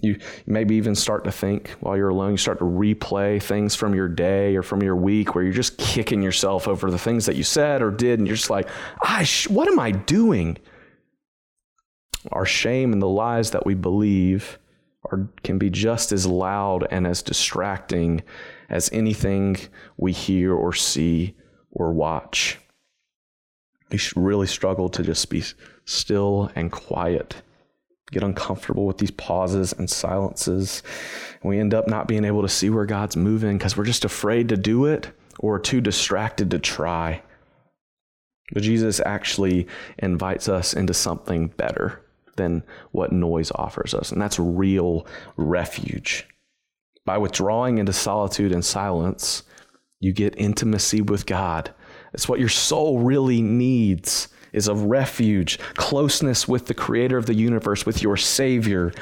You 0.03 0.19
maybe 0.47 0.77
even 0.77 0.95
start 0.95 1.25
to 1.25 1.33
think 1.33 1.71
while 1.81 1.97
you're 1.97 2.09
alone, 2.09 2.33
you 2.33 2.37
start 2.37 2.59
to 2.61 2.65
replay 2.65 3.43
things 3.43 3.75
from 3.75 3.95
your 3.95 4.09
day 4.09 4.57
or 4.57 4.63
from 4.63 4.83
your 4.83 4.97
week 4.97 5.35
where 5.35 5.45
you're 5.45 5.53
just 5.53 5.77
kicking 5.79 6.23
yourself 6.23 6.69
over 6.69 6.91
the 6.91 6.99
things 6.99 7.27
that 7.27 7.37
you 7.37 7.43
said 7.43 7.83
or 7.83 7.91
did, 7.91 8.19
and 8.19 8.27
you're 8.27 8.37
just 8.37 8.51
like, 8.51 8.69
I 9.03 9.25
sh- 9.25 9.49
what 9.49 9.69
am 9.69 9.79
I 9.79 9.91
doing? 9.91 10.57
Our 12.33 12.47
shame 12.47 12.93
and 12.93 13.03
the 13.03 13.09
lies 13.09 13.51
that 13.51 13.67
we 13.67 13.75
believe 13.75 14.59
are, 15.11 15.29
can 15.43 15.59
be 15.59 15.71
just 15.71 16.13
as 16.13 16.25
loud 16.25 16.87
and 16.91 17.07
as 17.07 17.23
distracting 17.23 18.23
as 18.69 18.91
anything 18.93 19.57
we 19.97 20.13
hear 20.13 20.55
or 20.55 20.73
see 20.73 21.37
or 21.73 21.93
watch. 21.93 22.59
We 23.91 23.99
should 23.99 24.17
really 24.17 24.47
struggle 24.47 24.89
to 24.91 25.03
just 25.03 25.29
be 25.31 25.43
still 25.85 26.51
and 26.55 26.71
quiet 26.71 27.43
get 28.11 28.23
uncomfortable 28.23 28.87
with 28.87 28.99
these 28.99 29.11
pauses 29.11 29.73
and 29.73 29.89
silences. 29.89 30.83
And 31.43 31.51
we 31.51 31.59
end 31.59 31.75
up 31.75 31.87
not 31.87 32.09
being 32.09 32.25
able 32.25 32.43
to 32.43 32.49
see 32.49 32.71
where 32.71 32.87
God's 32.87 33.17
moving 33.17 33.59
because 33.59 33.77
we're 33.77 33.85
just 33.85 34.05
afraid 34.05 34.49
to 34.49 34.57
do 34.57 34.87
it 34.87 35.11
or 35.39 35.59
too 35.59 35.81
distracted 35.81 36.51
to 36.51 36.59
try. 36.59 37.23
But 38.53 38.63
Jesus 38.63 39.01
actually 39.07 39.69
invites 39.99 40.49
us 40.49 40.75
into 40.75 40.93
something 40.93 41.49
better 41.49 42.03
than 42.37 42.65
what 42.91 43.13
noise 43.13 43.53
offers 43.55 43.95
us, 43.95 44.11
and 44.11 44.21
that's 44.21 44.39
real 44.39 45.07
refuge. 45.37 46.27
By 47.05 47.19
withdrawing 47.19 47.79
into 47.79 47.93
solitude 47.93 48.53
and 48.53 48.65
silence, 48.65 49.45
you 50.01 50.13
get 50.13 50.35
intimacy 50.37 51.01
with 51.01 51.27
God. 51.27 51.73
It's 52.13 52.29
what 52.29 52.41
your 52.41 52.49
soul 52.49 52.99
really 53.01 53.43
needs 53.43 54.29
is 54.53 54.69
a 54.69 54.75
refuge, 54.75 55.59
closeness 55.75 56.49
with 56.49 56.67
the 56.67 56.75
creator 56.75 57.17
of 57.17 57.27
the 57.27 57.35
universe, 57.35 57.87
with 57.87 58.03
your 58.03 58.17
Savior. 58.17 58.93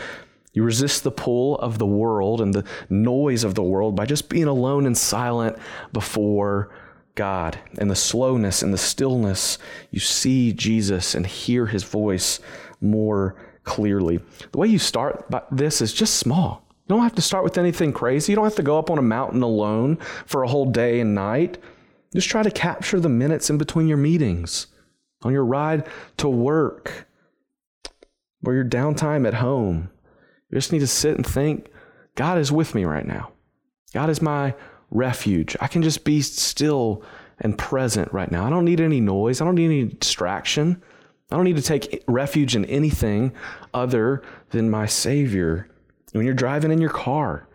You 0.52 0.62
resist 0.62 1.04
the 1.04 1.10
pull 1.10 1.56
of 1.58 1.78
the 1.78 1.86
world 1.86 2.40
and 2.40 2.52
the 2.52 2.64
noise 2.90 3.44
of 3.44 3.54
the 3.54 3.62
world 3.62 3.96
by 3.96 4.06
just 4.06 4.28
being 4.28 4.44
alone 4.44 4.86
and 4.86 4.96
silent 4.96 5.56
before 5.92 6.70
God. 7.14 7.58
And 7.78 7.90
the 7.90 7.96
slowness 7.96 8.62
and 8.62 8.72
the 8.72 8.78
stillness, 8.78 9.58
you 9.90 10.00
see 10.00 10.52
Jesus 10.52 11.14
and 11.14 11.26
hear 11.26 11.66
his 11.66 11.84
voice 11.84 12.40
more 12.80 13.36
clearly. 13.64 14.20
The 14.52 14.58
way 14.58 14.68
you 14.68 14.78
start 14.78 15.26
this 15.50 15.80
is 15.80 15.92
just 15.92 16.14
small. 16.14 16.64
You 16.86 16.94
don't 16.94 17.02
have 17.02 17.14
to 17.16 17.22
start 17.22 17.44
with 17.44 17.58
anything 17.58 17.92
crazy. 17.92 18.32
You 18.32 18.36
don't 18.36 18.46
have 18.46 18.54
to 18.56 18.62
go 18.62 18.78
up 18.78 18.90
on 18.90 18.98
a 18.98 19.02
mountain 19.02 19.42
alone 19.42 19.98
for 20.26 20.42
a 20.42 20.48
whole 20.48 20.66
day 20.66 21.00
and 21.00 21.14
night. 21.14 21.58
Just 22.14 22.28
try 22.28 22.42
to 22.42 22.50
capture 22.50 23.00
the 23.00 23.08
minutes 23.08 23.50
in 23.50 23.58
between 23.58 23.86
your 23.86 23.98
meetings 23.98 24.68
on 25.22 25.32
your 25.32 25.44
ride 25.44 25.86
to 26.16 26.28
work, 26.28 27.06
or 28.44 28.54
your 28.54 28.64
downtime 28.64 29.26
at 29.26 29.34
home. 29.34 29.90
You 30.48 30.56
just 30.56 30.72
need 30.72 30.78
to 30.78 30.86
sit 30.86 31.16
and 31.16 31.26
think 31.26 31.70
God 32.14 32.38
is 32.38 32.52
with 32.52 32.74
me 32.74 32.84
right 32.84 33.06
now. 33.06 33.32
God 33.92 34.10
is 34.10 34.22
my 34.22 34.54
refuge. 34.90 35.56
I 35.60 35.66
can 35.66 35.82
just 35.82 36.04
be 36.04 36.22
still 36.22 37.02
and 37.40 37.58
present 37.58 38.12
right 38.12 38.30
now. 38.30 38.46
I 38.46 38.50
don't 38.50 38.64
need 38.64 38.80
any 38.80 39.00
noise. 39.00 39.40
I 39.40 39.44
don't 39.44 39.56
need 39.56 39.66
any 39.66 39.84
distraction. 39.84 40.82
I 41.30 41.36
don't 41.36 41.44
need 41.44 41.56
to 41.56 41.62
take 41.62 42.04
refuge 42.08 42.56
in 42.56 42.64
anything 42.66 43.32
other 43.74 44.22
than 44.50 44.70
my 44.70 44.86
Savior. 44.86 45.68
When 46.12 46.24
you're 46.24 46.34
driving 46.34 46.72
in 46.72 46.80
your 46.80 46.90
car, 46.90 47.46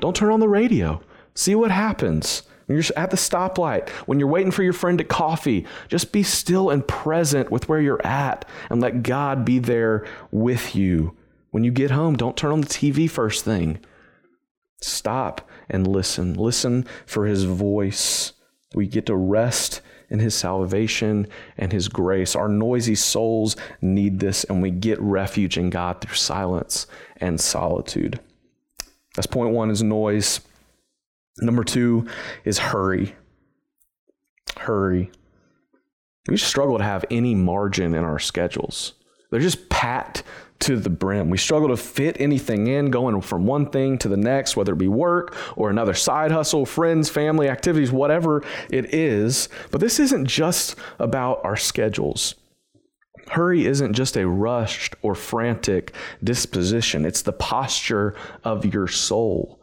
don't 0.00 0.16
turn 0.16 0.32
on 0.32 0.40
the 0.40 0.48
radio. 0.48 1.02
See 1.34 1.54
what 1.54 1.70
happens. 1.70 2.42
When 2.68 2.76
you're 2.76 2.84
at 2.98 3.10
the 3.10 3.16
stoplight, 3.16 3.88
when 4.06 4.20
you're 4.20 4.28
waiting 4.28 4.50
for 4.50 4.62
your 4.62 4.74
friend 4.74 5.00
at 5.00 5.08
coffee, 5.08 5.64
just 5.88 6.12
be 6.12 6.22
still 6.22 6.68
and 6.68 6.86
present 6.86 7.50
with 7.50 7.66
where 7.66 7.80
you're 7.80 8.06
at 8.06 8.44
and 8.68 8.78
let 8.78 9.02
God 9.02 9.46
be 9.46 9.58
there 9.58 10.06
with 10.30 10.76
you. 10.76 11.16
When 11.50 11.64
you 11.64 11.70
get 11.70 11.90
home, 11.90 12.14
don't 12.14 12.36
turn 12.36 12.52
on 12.52 12.60
the 12.60 12.66
TV 12.66 13.08
first 13.08 13.42
thing. 13.42 13.78
Stop 14.82 15.48
and 15.70 15.86
listen. 15.86 16.34
Listen 16.34 16.86
for 17.06 17.24
his 17.24 17.44
voice. 17.44 18.34
We 18.74 18.86
get 18.86 19.06
to 19.06 19.16
rest 19.16 19.80
in 20.10 20.18
his 20.18 20.34
salvation 20.34 21.26
and 21.56 21.72
his 21.72 21.88
grace. 21.88 22.36
Our 22.36 22.48
noisy 22.48 22.96
souls 22.96 23.56
need 23.80 24.20
this, 24.20 24.44
and 24.44 24.60
we 24.60 24.70
get 24.70 25.00
refuge 25.00 25.56
in 25.56 25.70
God 25.70 26.02
through 26.02 26.16
silence 26.16 26.86
and 27.16 27.40
solitude. 27.40 28.20
That's 29.16 29.26
point 29.26 29.54
one 29.54 29.70
is 29.70 29.82
noise. 29.82 30.40
Number 31.40 31.64
two 31.64 32.06
is 32.44 32.58
hurry. 32.58 33.14
Hurry. 34.56 35.10
We 36.28 36.36
struggle 36.36 36.78
to 36.78 36.84
have 36.84 37.04
any 37.10 37.34
margin 37.34 37.94
in 37.94 38.04
our 38.04 38.18
schedules. 38.18 38.94
They're 39.30 39.40
just 39.40 39.68
packed 39.68 40.24
to 40.60 40.76
the 40.76 40.90
brim. 40.90 41.30
We 41.30 41.38
struggle 41.38 41.68
to 41.68 41.76
fit 41.76 42.20
anything 42.20 42.66
in, 42.66 42.90
going 42.90 43.20
from 43.20 43.46
one 43.46 43.70
thing 43.70 43.98
to 43.98 44.08
the 44.08 44.16
next, 44.16 44.56
whether 44.56 44.72
it 44.72 44.78
be 44.78 44.88
work 44.88 45.36
or 45.56 45.70
another 45.70 45.94
side 45.94 46.32
hustle, 46.32 46.66
friends, 46.66 47.08
family, 47.08 47.48
activities, 47.48 47.92
whatever 47.92 48.42
it 48.70 48.92
is. 48.92 49.48
But 49.70 49.80
this 49.80 50.00
isn't 50.00 50.26
just 50.26 50.74
about 50.98 51.44
our 51.44 51.56
schedules. 51.56 52.34
Hurry 53.30 53.66
isn't 53.66 53.92
just 53.92 54.16
a 54.16 54.26
rushed 54.26 54.96
or 55.02 55.14
frantic 55.14 55.94
disposition, 56.24 57.04
it's 57.04 57.22
the 57.22 57.32
posture 57.32 58.16
of 58.42 58.64
your 58.64 58.88
soul. 58.88 59.57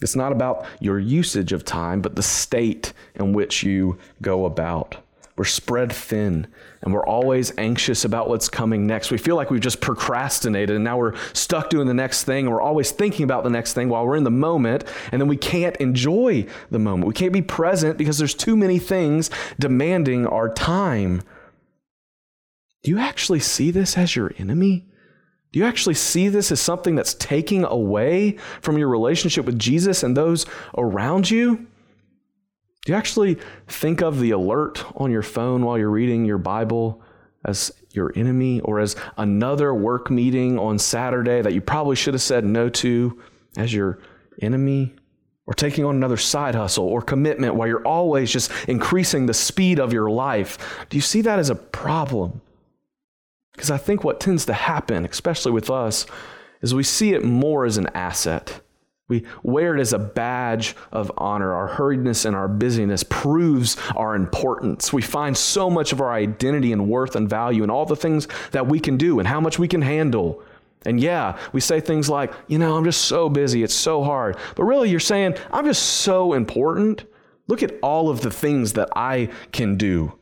It's 0.00 0.16
not 0.16 0.32
about 0.32 0.66
your 0.80 0.98
usage 0.98 1.52
of 1.52 1.64
time, 1.64 2.00
but 2.00 2.16
the 2.16 2.22
state 2.22 2.92
in 3.14 3.32
which 3.32 3.62
you 3.62 3.98
go 4.22 4.46
about. 4.46 4.96
We're 5.40 5.44
spread 5.44 5.90
thin 5.90 6.48
and 6.82 6.92
we're 6.92 7.06
always 7.06 7.56
anxious 7.56 8.04
about 8.04 8.28
what's 8.28 8.50
coming 8.50 8.86
next. 8.86 9.10
We 9.10 9.16
feel 9.16 9.36
like 9.36 9.50
we've 9.50 9.58
just 9.58 9.80
procrastinated 9.80 10.76
and 10.76 10.84
now 10.84 10.98
we're 10.98 11.16
stuck 11.32 11.70
doing 11.70 11.86
the 11.86 11.94
next 11.94 12.24
thing 12.24 12.44
and 12.44 12.54
we're 12.54 12.60
always 12.60 12.90
thinking 12.90 13.24
about 13.24 13.44
the 13.44 13.48
next 13.48 13.72
thing 13.72 13.88
while 13.88 14.06
we're 14.06 14.16
in 14.16 14.24
the 14.24 14.30
moment 14.30 14.84
and 15.10 15.18
then 15.18 15.28
we 15.28 15.38
can't 15.38 15.76
enjoy 15.76 16.46
the 16.70 16.78
moment. 16.78 17.06
We 17.06 17.14
can't 17.14 17.32
be 17.32 17.40
present 17.40 17.96
because 17.96 18.18
there's 18.18 18.34
too 18.34 18.54
many 18.54 18.78
things 18.78 19.30
demanding 19.58 20.26
our 20.26 20.52
time. 20.52 21.22
Do 22.82 22.90
you 22.90 22.98
actually 22.98 23.40
see 23.40 23.70
this 23.70 23.96
as 23.96 24.14
your 24.14 24.32
enemy? 24.36 24.89
Do 25.52 25.58
you 25.58 25.64
actually 25.64 25.94
see 25.94 26.28
this 26.28 26.52
as 26.52 26.60
something 26.60 26.94
that's 26.94 27.14
taking 27.14 27.64
away 27.64 28.36
from 28.60 28.78
your 28.78 28.88
relationship 28.88 29.44
with 29.46 29.58
Jesus 29.58 30.02
and 30.02 30.16
those 30.16 30.46
around 30.78 31.30
you? 31.30 31.66
Do 32.84 32.92
you 32.92 32.94
actually 32.94 33.36
think 33.66 34.00
of 34.00 34.20
the 34.20 34.30
alert 34.30 34.84
on 34.96 35.10
your 35.10 35.22
phone 35.22 35.64
while 35.64 35.76
you're 35.76 35.90
reading 35.90 36.24
your 36.24 36.38
Bible 36.38 37.02
as 37.44 37.72
your 37.92 38.12
enemy 38.14 38.60
or 38.60 38.78
as 38.78 38.96
another 39.16 39.74
work 39.74 40.10
meeting 40.10 40.58
on 40.58 40.78
Saturday 40.78 41.42
that 41.42 41.52
you 41.52 41.60
probably 41.60 41.96
should 41.96 42.14
have 42.14 42.22
said 42.22 42.44
no 42.44 42.68
to 42.68 43.20
as 43.56 43.74
your 43.74 43.98
enemy? 44.40 44.94
Or 45.46 45.54
taking 45.54 45.84
on 45.84 45.96
another 45.96 46.16
side 46.16 46.54
hustle 46.54 46.84
or 46.84 47.02
commitment 47.02 47.56
while 47.56 47.66
you're 47.66 47.84
always 47.84 48.30
just 48.30 48.52
increasing 48.68 49.26
the 49.26 49.34
speed 49.34 49.80
of 49.80 49.92
your 49.92 50.08
life? 50.08 50.86
Do 50.88 50.96
you 50.96 51.00
see 51.00 51.22
that 51.22 51.40
as 51.40 51.50
a 51.50 51.56
problem? 51.56 52.40
Because 53.60 53.70
I 53.70 53.76
think 53.76 54.04
what 54.04 54.20
tends 54.20 54.46
to 54.46 54.54
happen, 54.54 55.04
especially 55.04 55.52
with 55.52 55.68
us, 55.68 56.06
is 56.62 56.74
we 56.74 56.82
see 56.82 57.12
it 57.12 57.22
more 57.22 57.66
as 57.66 57.76
an 57.76 57.88
asset. 57.88 58.62
We 59.06 59.26
wear 59.42 59.76
it 59.76 59.80
as 59.82 59.92
a 59.92 59.98
badge 59.98 60.74
of 60.90 61.12
honor. 61.18 61.52
Our 61.52 61.68
hurriedness 61.68 62.24
and 62.24 62.34
our 62.34 62.48
busyness 62.48 63.02
proves 63.02 63.76
our 63.94 64.14
importance. 64.14 64.94
We 64.94 65.02
find 65.02 65.36
so 65.36 65.68
much 65.68 65.92
of 65.92 66.00
our 66.00 66.10
identity 66.10 66.72
and 66.72 66.88
worth 66.88 67.14
and 67.14 67.28
value 67.28 67.62
in 67.62 67.68
all 67.68 67.84
the 67.84 67.96
things 67.96 68.28
that 68.52 68.66
we 68.66 68.80
can 68.80 68.96
do 68.96 69.18
and 69.18 69.28
how 69.28 69.42
much 69.42 69.58
we 69.58 69.68
can 69.68 69.82
handle. 69.82 70.42
And 70.86 70.98
yeah, 70.98 71.36
we 71.52 71.60
say 71.60 71.80
things 71.80 72.08
like, 72.08 72.32
you 72.48 72.56
know, 72.56 72.78
I'm 72.78 72.84
just 72.84 73.02
so 73.02 73.28
busy, 73.28 73.62
it's 73.62 73.74
so 73.74 74.02
hard. 74.02 74.38
But 74.56 74.64
really, 74.64 74.88
you're 74.88 75.00
saying, 75.00 75.34
I'm 75.52 75.66
just 75.66 75.82
so 75.82 76.32
important. 76.32 77.04
Look 77.46 77.62
at 77.62 77.74
all 77.82 78.08
of 78.08 78.22
the 78.22 78.30
things 78.30 78.72
that 78.72 78.88
I 78.96 79.28
can 79.52 79.76
do. 79.76 80.14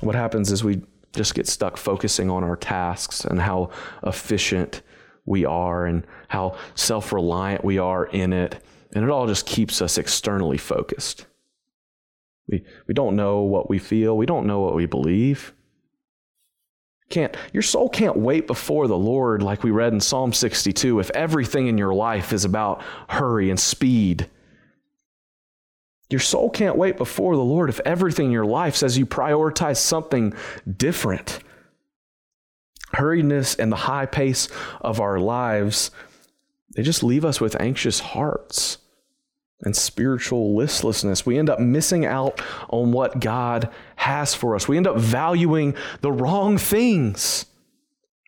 What 0.00 0.14
happens 0.14 0.52
is 0.52 0.62
we 0.62 0.82
just 1.12 1.34
get 1.34 1.46
stuck 1.46 1.76
focusing 1.76 2.30
on 2.30 2.44
our 2.44 2.56
tasks 2.56 3.24
and 3.24 3.40
how 3.40 3.70
efficient 4.04 4.82
we 5.24 5.44
are 5.44 5.86
and 5.86 6.06
how 6.28 6.56
self 6.74 7.12
reliant 7.12 7.64
we 7.64 7.78
are 7.78 8.06
in 8.06 8.32
it. 8.32 8.62
And 8.92 9.04
it 9.04 9.10
all 9.10 9.26
just 9.26 9.46
keeps 9.46 9.80
us 9.82 9.98
externally 9.98 10.58
focused. 10.58 11.26
We, 12.48 12.64
we 12.86 12.94
don't 12.94 13.16
know 13.16 13.40
what 13.40 13.70
we 13.70 13.78
feel, 13.78 14.16
we 14.16 14.26
don't 14.26 14.46
know 14.46 14.60
what 14.60 14.74
we 14.74 14.86
believe. 14.86 15.52
Can't, 17.08 17.36
your 17.52 17.62
soul 17.62 17.88
can't 17.88 18.16
wait 18.16 18.46
before 18.46 18.86
the 18.86 18.96
Lord, 18.96 19.42
like 19.42 19.64
we 19.64 19.72
read 19.72 19.92
in 19.92 19.98
Psalm 19.98 20.32
62, 20.32 21.00
if 21.00 21.10
everything 21.10 21.66
in 21.66 21.76
your 21.76 21.92
life 21.92 22.32
is 22.32 22.44
about 22.44 22.82
hurry 23.08 23.50
and 23.50 23.58
speed 23.58 24.30
your 26.10 26.20
soul 26.20 26.50
can't 26.50 26.76
wait 26.76 26.96
before 26.96 27.36
the 27.36 27.42
Lord 27.42 27.70
if 27.70 27.80
everything 27.84 28.26
in 28.26 28.32
your 28.32 28.44
life 28.44 28.76
says 28.76 28.98
you 28.98 29.06
prioritize 29.06 29.78
something 29.78 30.34
different. 30.76 31.38
Hurriedness 32.94 33.58
and 33.58 33.70
the 33.70 33.76
high 33.76 34.06
pace 34.06 34.48
of 34.80 35.00
our 35.00 35.20
lives, 35.20 35.92
they 36.74 36.82
just 36.82 37.04
leave 37.04 37.24
us 37.24 37.40
with 37.40 37.60
anxious 37.60 38.00
hearts 38.00 38.78
and 39.62 39.76
spiritual 39.76 40.56
listlessness. 40.56 41.26
We 41.26 41.38
end 41.38 41.50
up 41.50 41.60
missing 41.60 42.04
out 42.04 42.40
on 42.70 42.92
what 42.92 43.20
God 43.20 43.68
has 43.96 44.34
for 44.34 44.56
us. 44.56 44.66
We 44.66 44.76
end 44.76 44.86
up 44.86 44.96
valuing 44.96 45.74
the 46.00 46.10
wrong 46.10 46.58
things. 46.58 47.46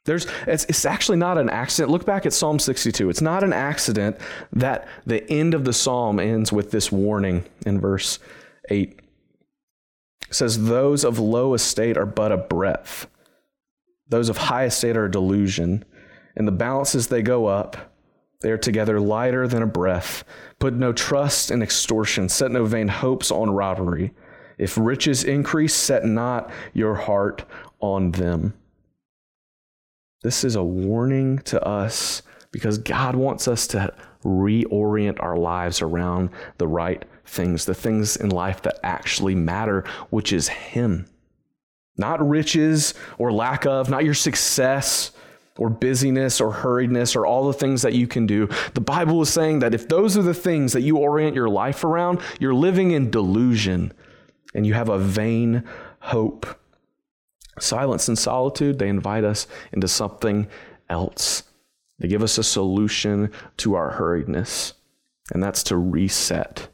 There's, 0.05 0.27
it's, 0.49 0.65
it's 0.65 0.85
actually 0.85 1.19
not 1.19 1.39
an 1.39 1.49
accident. 1.49 1.93
Look 1.93 2.05
back 2.05 2.27
at 2.27 2.33
Psalm 2.33 2.59
62. 2.59 3.09
It's 3.09 3.21
not 3.21 3.45
an 3.45 3.53
accident 3.53 4.17
that 4.53 4.89
the 5.07 5.29
end 5.31 5.55
of 5.55 5.65
the 5.65 5.73
psalm 5.73 6.19
ends 6.19 6.53
with 6.53 6.73
this 6.73 6.91
warning 6.91 7.45
in 7.65 7.81
verse 7.81 8.19
8. 8.69 9.01
It 10.29 10.35
says, 10.35 10.65
Those 10.65 11.05
of 11.05 11.21
low 11.21 11.55
estate 11.55 11.97
are 11.97 12.07
but 12.07 12.33
a 12.33 12.37
breath, 12.37 13.07
those 14.09 14.29
of 14.29 14.37
high 14.37 14.65
estate 14.65 14.97
are 14.97 15.05
a 15.05 15.11
delusion. 15.11 15.85
In 16.35 16.47
the 16.47 16.53
balances 16.53 17.07
they 17.07 17.23
go 17.23 17.47
up, 17.47 17.77
they 18.41 18.51
are 18.51 18.59
together 18.59 18.99
lighter 18.99 19.47
than 19.47 19.63
a 19.63 19.67
breath. 19.67 20.25
Put 20.59 20.75
no 20.75 20.93
trust 20.93 21.51
in 21.51 21.63
extortion, 21.63 22.29
set 22.29 22.51
no 22.51 22.65
vain 22.65 22.89
hopes 22.89 23.31
on 23.31 23.51
robbery. 23.51 24.13
If 24.59 24.77
riches 24.77 25.23
increase, 25.23 25.75
set 25.75 26.05
not 26.05 26.51
your 26.73 26.95
heart 26.95 27.45
on 27.81 28.13
them. 28.13 28.55
This 30.23 30.45
is 30.45 30.57
a 30.57 30.63
warning 30.63 31.39
to 31.41 31.63
us 31.67 32.23
because 32.53 32.79
God 32.79 33.17
wants 33.17 33.49
us 33.49 33.67
to 33.69 33.93
reorient 34.25 35.21
our 35.21 35.37
lives 35.37 35.83
around 35.83 36.31
the 36.59 36.69
right 36.69 37.05
things, 37.25 37.65
the 37.65 37.75
things 37.75 38.17
in 38.17 38.31
life 38.31 38.63
that 38.63 38.79
actually 38.85 39.35
matter, 39.35 39.85
which 40.11 40.33
is 40.33 40.49
Him. 40.49 41.07
Not 41.97 42.27
riches 42.27 42.95
or 43.19 43.33
lack 43.33 43.67
of, 43.67 43.91
not 43.91 44.05
your 44.05 44.15
success 44.15 45.11
or 45.59 45.69
busyness 45.69 46.41
or 46.41 46.53
hurriedness 46.53 47.15
or 47.17 47.27
all 47.27 47.47
the 47.47 47.53
things 47.53 47.83
that 47.83 47.95
you 47.95 48.07
can 48.07 48.27
do. 48.27 48.49
The 48.75 48.81
Bible 48.81 49.21
is 49.23 49.29
saying 49.31 49.59
that 49.59 49.75
if 49.75 49.89
those 49.89 50.17
are 50.17 50.23
the 50.23 50.35
things 50.35 50.73
that 50.73 50.81
you 50.83 50.97
orient 50.97 51.35
your 51.35 51.49
life 51.49 51.85
around, 51.85 52.21
you're 52.41 52.55
living 52.55 52.93
in 52.93 53.11
delusion 53.11 53.93
and 54.55 54.67
you 54.67 54.75
have 54.75 54.89
a 54.89 54.99
vain 54.99 55.65
hope. 56.01 56.47
Silence 57.59 58.09
and 58.09 58.19
solitude, 58.19 58.79
they 58.79 58.89
invite 58.89 59.25
us 59.25 59.47
into 59.73 59.89
something 59.89 60.49
else. 60.89 61.43
They 61.99 62.09
give 62.09 62.23
us 62.23 62.39
a 62.39 62.43
solution 62.43 63.31
to 63.59 63.75
our 63.75 63.93
hurriedness, 63.93 64.73
and 65.33 65.43
that's 65.43 65.63
to 65.65 65.77
reset 65.77 66.69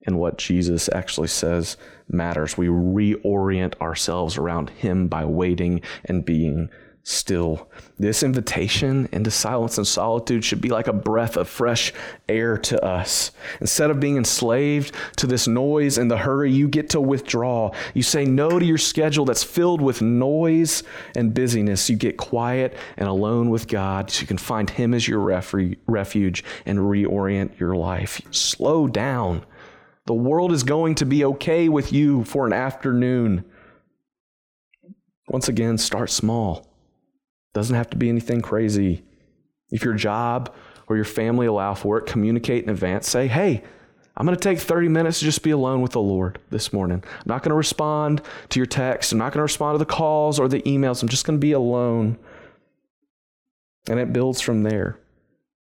in 0.00 0.16
what 0.16 0.38
Jesus 0.38 0.88
actually 0.92 1.28
says 1.28 1.76
matters. 2.08 2.56
We 2.56 2.66
reorient 2.66 3.80
ourselves 3.80 4.36
around 4.36 4.70
Him 4.70 5.08
by 5.08 5.24
waiting 5.24 5.80
and 6.04 6.24
being 6.24 6.70
still. 7.04 7.68
This 7.98 8.22
invitation 8.22 9.08
into 9.12 9.30
silence 9.30 9.76
and 9.76 9.86
solitude 9.86 10.44
should 10.44 10.60
be 10.60 10.68
like 10.68 10.86
a 10.86 10.92
breath 10.92 11.36
of 11.36 11.48
fresh 11.48 11.92
air 12.28 12.56
to 12.58 12.84
us. 12.84 13.32
Instead 13.60 13.90
of 13.90 14.00
being 14.00 14.16
enslaved 14.16 14.94
to 15.16 15.26
this 15.26 15.48
noise 15.48 15.98
and 15.98 16.10
the 16.10 16.16
hurry, 16.16 16.52
you 16.52 16.68
get 16.68 16.90
to 16.90 17.00
withdraw. 17.00 17.70
You 17.94 18.02
say 18.02 18.24
no 18.24 18.58
to 18.58 18.64
your 18.64 18.78
schedule 18.78 19.24
that's 19.24 19.42
filled 19.42 19.80
with 19.80 20.00
noise 20.00 20.84
and 21.16 21.34
busyness. 21.34 21.90
You 21.90 21.96
get 21.96 22.16
quiet 22.16 22.76
and 22.96 23.08
alone 23.08 23.50
with 23.50 23.66
God 23.66 24.10
so 24.10 24.20
you 24.20 24.26
can 24.26 24.38
find 24.38 24.70
Him 24.70 24.94
as 24.94 25.06
your 25.06 25.20
refuge 25.20 26.44
and 26.66 26.78
reorient 26.78 27.58
your 27.58 27.74
life. 27.74 28.20
Slow 28.30 28.86
down. 28.86 29.44
The 30.06 30.14
world 30.14 30.52
is 30.52 30.64
going 30.64 30.96
to 30.96 31.06
be 31.06 31.24
okay 31.24 31.68
with 31.68 31.92
you 31.92 32.24
for 32.24 32.46
an 32.46 32.52
afternoon. 32.52 33.44
Once 35.28 35.48
again, 35.48 35.78
start 35.78 36.10
small. 36.10 36.71
Doesn't 37.54 37.76
have 37.76 37.90
to 37.90 37.96
be 37.96 38.08
anything 38.08 38.40
crazy. 38.40 39.02
If 39.70 39.84
your 39.84 39.94
job 39.94 40.54
or 40.86 40.96
your 40.96 41.04
family 41.04 41.46
allow 41.46 41.74
for 41.74 41.98
it, 41.98 42.06
communicate 42.06 42.64
in 42.64 42.70
advance. 42.70 43.08
Say, 43.08 43.28
hey, 43.28 43.62
I'm 44.16 44.26
going 44.26 44.36
to 44.36 44.42
take 44.42 44.58
30 44.58 44.88
minutes 44.88 45.18
to 45.20 45.24
just 45.24 45.42
be 45.42 45.50
alone 45.50 45.80
with 45.80 45.92
the 45.92 46.00
Lord 46.00 46.38
this 46.50 46.72
morning. 46.72 47.02
I'm 47.06 47.22
not 47.26 47.42
going 47.42 47.50
to 47.50 47.56
respond 47.56 48.22
to 48.50 48.58
your 48.58 48.66
text. 48.66 49.12
I'm 49.12 49.18
not 49.18 49.32
going 49.32 49.38
to 49.38 49.42
respond 49.42 49.74
to 49.74 49.78
the 49.78 49.86
calls 49.86 50.38
or 50.38 50.48
the 50.48 50.62
emails. 50.62 51.02
I'm 51.02 51.08
just 51.08 51.24
going 51.24 51.38
to 51.38 51.44
be 51.44 51.52
alone. 51.52 52.18
And 53.88 53.98
it 53.98 54.12
builds 54.12 54.40
from 54.40 54.62
there. 54.62 54.98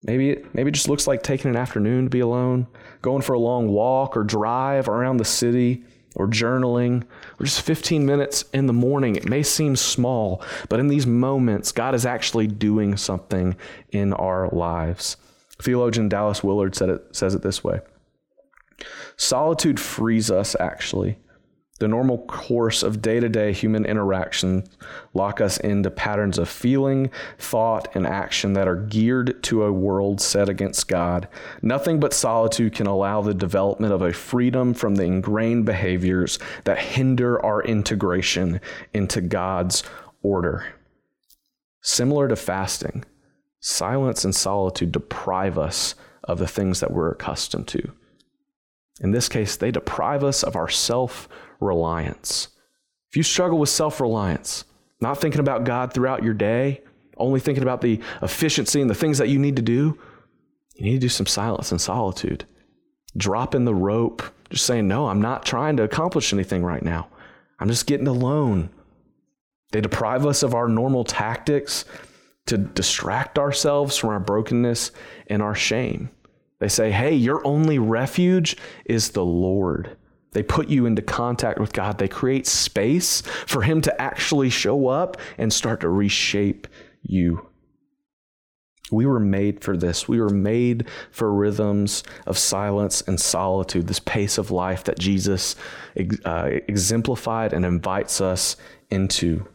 Maybe 0.05 0.31
it, 0.31 0.55
maybe 0.55 0.68
it 0.68 0.75
just 0.75 0.88
looks 0.88 1.07
like 1.07 1.22
taking 1.22 1.51
an 1.51 1.57
afternoon 1.57 2.05
to 2.05 2.11
be 2.11 2.20
alone, 2.20 2.68
going 3.03 3.22
for 3.22 3.33
a 3.33 3.38
long 3.38 3.68
walk 3.68 4.16
or 4.16 4.22
drive 4.22 4.88
around 4.88 5.16
the 5.16 5.25
city 5.25 5.83
or 6.16 6.26
journaling 6.26 7.05
or 7.38 7.44
just 7.44 7.62
15 7.62 8.05
minutes 8.05 8.44
in 8.52 8.66
the 8.66 8.72
morning. 8.72 9.14
It 9.14 9.29
may 9.29 9.42
seem 9.42 9.76
small, 9.76 10.42
but 10.68 10.81
in 10.81 10.88
these 10.88 11.07
moments, 11.07 11.70
God 11.70 11.94
is 11.94 12.05
actually 12.05 12.48
doing 12.48 12.96
something 12.96 13.55
in 13.92 14.12
our 14.14 14.48
lives. 14.48 15.16
Theologian 15.62 16.09
Dallas 16.09 16.42
Willard 16.42 16.74
said 16.74 16.88
it, 16.88 17.14
says 17.14 17.35
it 17.35 17.42
this 17.42 17.62
way 17.62 17.81
Solitude 19.16 19.79
frees 19.79 20.31
us, 20.31 20.57
actually, 20.59 21.18
the 21.78 21.88
normal 21.88 22.18
course 22.26 22.82
of 22.82 23.02
day 23.02 23.20
to 23.20 23.28
day 23.28 23.52
human 23.52 23.84
interaction 23.84 24.64
lock 25.12 25.40
us 25.40 25.58
into 25.58 25.90
patterns 25.90 26.38
of 26.38 26.48
feeling, 26.48 27.10
thought, 27.38 27.94
and 27.94 28.06
action 28.06 28.54
that 28.54 28.66
are 28.66 28.76
geared 28.76 29.42
to 29.44 29.64
a 29.64 29.72
world 29.72 30.20
set 30.20 30.48
against 30.48 30.88
God. 30.88 31.28
Nothing 31.60 32.00
but 32.00 32.14
solitude 32.14 32.74
can 32.74 32.86
allow 32.86 33.20
the 33.20 33.34
development 33.34 33.92
of 33.92 34.02
a 34.02 34.12
freedom 34.12 34.72
from 34.72 34.94
the 34.94 35.04
ingrained 35.04 35.66
behaviors 35.66 36.38
that 36.64 36.78
hinder 36.78 37.44
our 37.44 37.62
integration 37.62 38.60
into 38.94 39.20
God's 39.20 39.82
order. 40.22 40.74
Similar 41.82 42.28
to 42.28 42.36
fasting, 42.36 43.04
silence 43.60 44.24
and 44.24 44.34
solitude 44.34 44.92
deprive 44.92 45.58
us 45.58 45.94
of 46.24 46.38
the 46.38 46.48
things 46.48 46.80
that 46.80 46.90
we're 46.90 47.10
accustomed 47.10 47.68
to. 47.68 47.92
In 49.00 49.10
this 49.10 49.28
case, 49.28 49.56
they 49.56 49.70
deprive 49.70 50.24
us 50.24 50.42
of 50.42 50.56
our 50.56 50.68
self 50.68 51.28
reliance. 51.60 52.48
If 53.10 53.16
you 53.16 53.22
struggle 53.22 53.58
with 53.58 53.68
self 53.68 54.00
reliance, 54.00 54.64
not 55.00 55.20
thinking 55.20 55.40
about 55.40 55.64
God 55.64 55.92
throughout 55.92 56.22
your 56.22 56.34
day, 56.34 56.82
only 57.16 57.40
thinking 57.40 57.62
about 57.62 57.80
the 57.80 58.00
efficiency 58.22 58.80
and 58.80 58.90
the 58.90 58.94
things 58.94 59.18
that 59.18 59.28
you 59.28 59.38
need 59.38 59.56
to 59.56 59.62
do, 59.62 59.98
you 60.74 60.84
need 60.84 60.94
to 60.94 60.98
do 60.98 61.08
some 61.08 61.26
silence 61.26 61.70
and 61.70 61.80
solitude. 61.80 62.44
Dropping 63.16 63.64
the 63.64 63.74
rope, 63.74 64.22
just 64.50 64.66
saying, 64.66 64.86
No, 64.86 65.08
I'm 65.08 65.22
not 65.22 65.46
trying 65.46 65.76
to 65.78 65.82
accomplish 65.82 66.32
anything 66.32 66.62
right 66.62 66.82
now. 66.82 67.08
I'm 67.58 67.68
just 67.68 67.86
getting 67.86 68.06
alone. 68.06 68.70
They 69.72 69.80
deprive 69.80 70.26
us 70.26 70.42
of 70.42 70.54
our 70.54 70.68
normal 70.68 71.04
tactics 71.04 71.84
to 72.46 72.58
distract 72.58 73.38
ourselves 73.38 73.96
from 73.96 74.10
our 74.10 74.20
brokenness 74.20 74.92
and 75.26 75.42
our 75.42 75.54
shame. 75.54 76.10
They 76.58 76.68
say, 76.68 76.90
Hey, 76.90 77.14
your 77.14 77.44
only 77.46 77.78
refuge 77.78 78.56
is 78.84 79.10
the 79.10 79.24
Lord. 79.24 79.96
They 80.37 80.42
put 80.42 80.68
you 80.68 80.85
into 80.85 81.01
contact 81.01 81.59
with 81.59 81.72
God. 81.72 81.96
They 81.96 82.09
create 82.09 82.46
space 82.46 83.22
for 83.22 83.62
Him 83.62 83.81
to 83.81 84.03
actually 84.03 84.51
show 84.51 84.88
up 84.88 85.16
and 85.38 85.51
start 85.51 85.81
to 85.81 85.88
reshape 85.88 86.68
you. 87.03 87.46
We 88.92 89.07
were 89.07 89.18
made 89.18 89.64
for 89.64 89.79
this. 89.79 90.07
We 90.07 90.20
were 90.20 90.29
made 90.29 90.90
for 91.11 91.33
rhythms 91.33 92.03
of 92.27 92.37
silence 92.37 93.01
and 93.01 93.18
solitude, 93.18 93.87
this 93.87 93.99
pace 93.99 94.37
of 94.37 94.51
life 94.51 94.85
that 94.85 94.99
Jesus 94.99 95.57
uh, 96.27 96.51
exemplified 96.68 97.55
and 97.55 97.64
invites 97.64 98.20
us 98.20 98.57
into. 98.90 99.49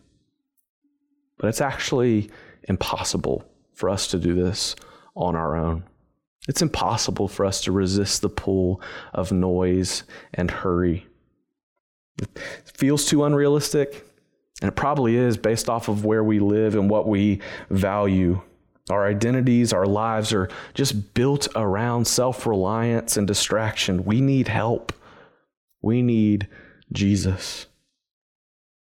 But 1.37 1.49
it's 1.49 1.61
actually 1.61 2.31
impossible 2.63 3.43
for 3.75 3.87
us 3.87 4.07
to 4.07 4.17
do 4.17 4.33
this 4.33 4.75
on 5.15 5.35
our 5.35 5.55
own. 5.55 5.83
It's 6.47 6.61
impossible 6.61 7.27
for 7.27 7.45
us 7.45 7.61
to 7.61 7.71
resist 7.71 8.21
the 8.21 8.29
pull 8.29 8.81
of 9.13 9.31
noise 9.31 10.03
and 10.33 10.49
hurry. 10.49 11.05
It 12.19 12.29
feels 12.65 13.05
too 13.05 13.23
unrealistic, 13.23 14.05
and 14.61 14.69
it 14.69 14.75
probably 14.75 15.15
is 15.15 15.37
based 15.37 15.69
off 15.69 15.87
of 15.87 16.03
where 16.03 16.23
we 16.23 16.39
live 16.39 16.75
and 16.75 16.89
what 16.89 17.07
we 17.07 17.41
value. 17.69 18.41
Our 18.89 19.05
identities, 19.05 19.71
our 19.71 19.85
lives 19.85 20.33
are 20.33 20.49
just 20.73 21.13
built 21.13 21.47
around 21.55 22.05
self 22.05 22.45
reliance 22.45 23.17
and 23.17 23.27
distraction. 23.27 24.03
We 24.03 24.19
need 24.19 24.47
help. 24.47 24.93
We 25.81 26.01
need 26.01 26.47
Jesus. 26.91 27.67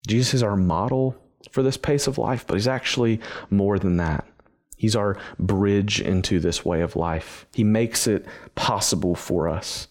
Jesus 0.06 0.34
is 0.34 0.42
our 0.42 0.56
model 0.56 1.16
for 1.50 1.62
this 1.62 1.76
pace 1.76 2.06
of 2.06 2.18
life, 2.18 2.44
but 2.46 2.54
he's 2.54 2.68
actually 2.68 3.20
more 3.50 3.78
than 3.78 3.96
that. 3.96 4.26
He's 4.76 4.94
our 4.94 5.16
bridge 5.38 6.00
into 6.00 6.38
this 6.38 6.64
way 6.64 6.82
of 6.82 6.96
life. 6.96 7.46
He 7.52 7.64
makes 7.64 8.06
it 8.06 8.26
possible 8.54 9.14
for 9.14 9.48
us. 9.48 9.88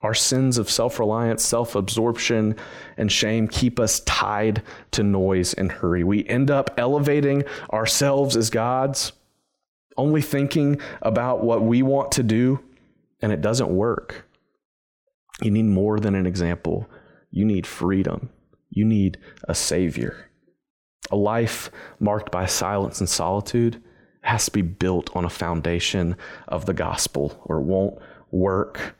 Our 0.00 0.14
sins 0.14 0.58
of 0.58 0.70
self 0.70 0.98
reliance, 0.98 1.44
self 1.44 1.74
absorption, 1.74 2.56
and 2.96 3.12
shame 3.12 3.48
keep 3.48 3.78
us 3.78 4.00
tied 4.00 4.62
to 4.92 5.02
noise 5.02 5.54
and 5.54 5.70
hurry. 5.70 6.04
We 6.04 6.26
end 6.26 6.50
up 6.50 6.74
elevating 6.76 7.44
ourselves 7.72 8.36
as 8.36 8.50
gods, 8.50 9.12
only 9.96 10.20
thinking 10.20 10.80
about 11.00 11.42
what 11.42 11.62
we 11.62 11.82
want 11.82 12.12
to 12.12 12.22
do, 12.22 12.60
and 13.22 13.32
it 13.32 13.40
doesn't 13.40 13.70
work. 13.70 14.26
You 15.42 15.50
need 15.50 15.64
more 15.64 15.98
than 15.98 16.14
an 16.14 16.26
example, 16.26 16.88
you 17.30 17.44
need 17.44 17.66
freedom, 17.66 18.30
you 18.70 18.84
need 18.84 19.18
a 19.48 19.54
Savior. 19.54 20.30
A 21.10 21.16
life 21.16 21.70
marked 21.98 22.30
by 22.30 22.46
silence 22.46 23.00
and 23.00 23.08
solitude 23.08 23.82
has 24.24 24.46
to 24.46 24.50
be 24.50 24.62
built 24.62 25.14
on 25.14 25.24
a 25.24 25.30
foundation 25.30 26.16
of 26.48 26.66
the 26.66 26.74
gospel 26.74 27.40
or 27.44 27.58
it 27.58 27.62
won't 27.62 27.98
work. 28.30 28.96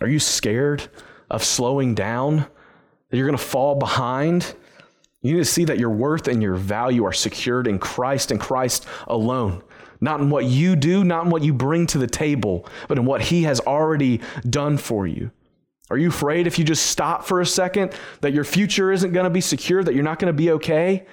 Are 0.00 0.08
you 0.08 0.18
scared 0.18 0.88
of 1.30 1.44
slowing 1.44 1.94
down? 1.94 2.46
That 3.08 3.16
you're 3.18 3.26
going 3.26 3.38
to 3.38 3.44
fall 3.44 3.76
behind? 3.76 4.54
You 5.20 5.34
need 5.34 5.40
to 5.40 5.44
see 5.44 5.64
that 5.66 5.78
your 5.78 5.90
worth 5.90 6.26
and 6.26 6.42
your 6.42 6.56
value 6.56 7.04
are 7.04 7.12
secured 7.12 7.68
in 7.68 7.78
Christ 7.78 8.30
and 8.30 8.40
Christ 8.40 8.86
alone. 9.06 9.62
Not 10.00 10.20
in 10.20 10.30
what 10.30 10.46
you 10.46 10.74
do, 10.74 11.04
not 11.04 11.26
in 11.26 11.30
what 11.30 11.44
you 11.44 11.54
bring 11.54 11.86
to 11.88 11.98
the 11.98 12.08
table, 12.08 12.66
but 12.88 12.98
in 12.98 13.04
what 13.04 13.22
He 13.22 13.44
has 13.44 13.60
already 13.60 14.20
done 14.50 14.76
for 14.76 15.06
you. 15.06 15.30
Are 15.90 15.98
you 15.98 16.08
afraid 16.08 16.46
if 16.46 16.58
you 16.58 16.64
just 16.64 16.86
stop 16.86 17.24
for 17.24 17.40
a 17.40 17.46
second 17.46 17.92
that 18.22 18.32
your 18.32 18.44
future 18.44 18.90
isn't 18.90 19.12
going 19.12 19.24
to 19.24 19.30
be 19.30 19.40
secure, 19.40 19.84
that 19.84 19.94
you're 19.94 20.02
not 20.02 20.18
going 20.18 20.32
to 20.32 20.36
be 20.36 20.50
okay? 20.52 21.06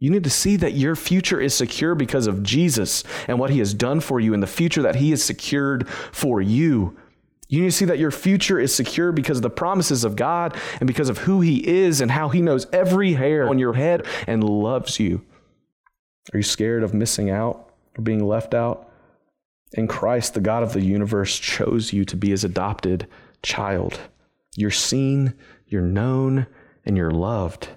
You 0.00 0.10
need 0.10 0.24
to 0.24 0.30
see 0.30 0.56
that 0.56 0.74
your 0.74 0.96
future 0.96 1.40
is 1.40 1.54
secure 1.54 1.94
because 1.94 2.26
of 2.26 2.42
Jesus 2.42 3.04
and 3.28 3.38
what 3.38 3.50
He 3.50 3.58
has 3.60 3.72
done 3.72 4.00
for 4.00 4.20
you 4.20 4.34
and 4.34 4.42
the 4.42 4.46
future 4.46 4.82
that 4.82 4.96
He 4.96 5.10
has 5.10 5.22
secured 5.22 5.88
for 5.88 6.40
you. 6.42 6.96
You 7.48 7.60
need 7.60 7.70
to 7.70 7.76
see 7.76 7.84
that 7.84 7.98
your 7.98 8.10
future 8.10 8.58
is 8.58 8.74
secure 8.74 9.12
because 9.12 9.38
of 9.38 9.42
the 9.42 9.50
promises 9.50 10.02
of 10.04 10.16
God 10.16 10.56
and 10.80 10.86
because 10.86 11.08
of 11.08 11.18
who 11.18 11.40
He 11.40 11.66
is 11.66 12.00
and 12.00 12.10
how 12.10 12.28
He 12.28 12.42
knows 12.42 12.66
every 12.72 13.12
hair 13.12 13.48
on 13.48 13.58
your 13.58 13.74
head 13.74 14.06
and 14.26 14.42
loves 14.42 14.98
you. 14.98 15.24
Are 16.32 16.38
you 16.38 16.42
scared 16.42 16.82
of 16.82 16.94
missing 16.94 17.30
out 17.30 17.70
or 17.96 18.02
being 18.02 18.26
left 18.26 18.54
out? 18.54 18.90
In 19.74 19.86
Christ, 19.88 20.34
the 20.34 20.40
God 20.40 20.62
of 20.62 20.72
the 20.72 20.84
universe 20.84 21.38
chose 21.38 21.92
you 21.92 22.04
to 22.06 22.16
be 22.16 22.30
His 22.30 22.44
adopted 22.44 23.06
child. 23.42 24.00
You're 24.56 24.70
seen, 24.70 25.34
you're 25.66 25.82
known, 25.82 26.46
and 26.84 26.96
you're 26.96 27.10
loved. 27.10 27.68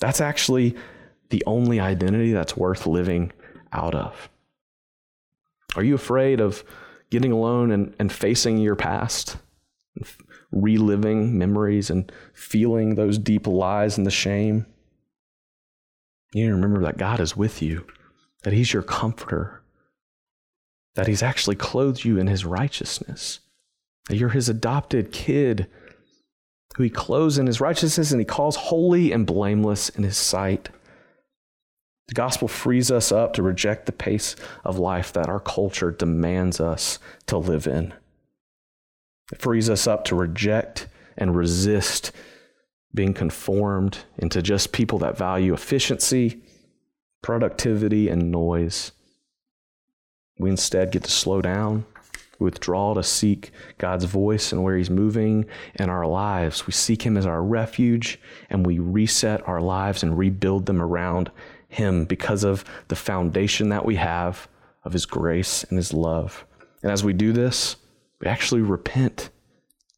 That's 0.00 0.20
actually 0.20 0.76
the 1.30 1.42
only 1.46 1.80
identity 1.80 2.32
that's 2.32 2.56
worth 2.56 2.86
living 2.86 3.32
out 3.72 3.94
of. 3.94 4.28
Are 5.74 5.82
you 5.82 5.94
afraid 5.94 6.40
of 6.40 6.64
getting 7.10 7.32
alone 7.32 7.70
and, 7.70 7.94
and 7.98 8.12
facing 8.12 8.58
your 8.58 8.76
past, 8.76 9.36
reliving 10.50 11.38
memories 11.38 11.90
and 11.90 12.10
feeling 12.34 12.94
those 12.94 13.18
deep 13.18 13.46
lies 13.46 13.96
and 13.96 14.06
the 14.06 14.10
shame. 14.10 14.66
You 16.32 16.42
need 16.42 16.48
to 16.48 16.54
remember 16.54 16.82
that 16.82 16.98
God 16.98 17.20
is 17.20 17.36
with 17.36 17.62
you, 17.62 17.86
that 18.42 18.52
He's 18.52 18.72
your 18.72 18.82
comforter, 18.82 19.62
that 20.94 21.06
He's 21.06 21.22
actually 21.22 21.56
clothed 21.56 22.04
you 22.04 22.18
in 22.18 22.26
His 22.26 22.44
righteousness, 22.44 23.40
that 24.08 24.16
you're 24.16 24.30
His 24.30 24.48
adopted 24.48 25.12
kid 25.12 25.68
who 26.76 26.82
He 26.82 26.90
clothes 26.90 27.38
in 27.38 27.46
His 27.46 27.60
righteousness 27.60 28.10
and 28.10 28.20
He 28.20 28.24
calls 28.24 28.56
holy 28.56 29.12
and 29.12 29.26
blameless 29.26 29.88
in 29.90 30.02
His 30.02 30.16
sight. 30.16 30.68
The 32.16 32.22
gospel 32.22 32.48
frees 32.48 32.90
us 32.90 33.12
up 33.12 33.34
to 33.34 33.42
reject 33.42 33.84
the 33.84 33.92
pace 33.92 34.36
of 34.64 34.78
life 34.78 35.12
that 35.12 35.28
our 35.28 35.38
culture 35.38 35.90
demands 35.90 36.62
us 36.62 36.98
to 37.26 37.36
live 37.36 37.66
in. 37.66 37.92
It 39.30 39.42
frees 39.42 39.68
us 39.68 39.86
up 39.86 40.06
to 40.06 40.16
reject 40.16 40.88
and 41.18 41.36
resist 41.36 42.12
being 42.94 43.12
conformed 43.12 43.98
into 44.16 44.40
just 44.40 44.72
people 44.72 44.98
that 45.00 45.18
value 45.18 45.52
efficiency, 45.52 46.40
productivity, 47.22 48.08
and 48.08 48.30
noise. 48.30 48.92
We 50.38 50.48
instead 50.48 50.92
get 50.92 51.04
to 51.04 51.10
slow 51.10 51.42
down, 51.42 51.84
withdraw 52.38 52.94
to 52.94 53.02
seek 53.02 53.50
God's 53.76 54.06
voice 54.06 54.52
and 54.52 54.64
where 54.64 54.78
He's 54.78 54.88
moving 54.88 55.44
in 55.74 55.90
our 55.90 56.06
lives. 56.06 56.66
We 56.66 56.72
seek 56.72 57.02
Him 57.02 57.18
as 57.18 57.26
our 57.26 57.42
refuge 57.42 58.18
and 58.48 58.64
we 58.64 58.78
reset 58.78 59.46
our 59.46 59.60
lives 59.60 60.02
and 60.02 60.16
rebuild 60.16 60.64
them 60.64 60.80
around 60.80 61.30
him 61.76 62.06
because 62.06 62.42
of 62.42 62.64
the 62.88 62.96
foundation 62.96 63.68
that 63.68 63.84
we 63.84 63.96
have 63.96 64.48
of 64.82 64.92
His 64.92 65.04
grace 65.04 65.64
and 65.64 65.76
His 65.76 65.92
love. 65.92 66.46
And 66.82 66.90
as 66.90 67.04
we 67.04 67.12
do 67.12 67.32
this, 67.32 67.76
we 68.20 68.26
actually 68.26 68.62
repent. 68.62 69.30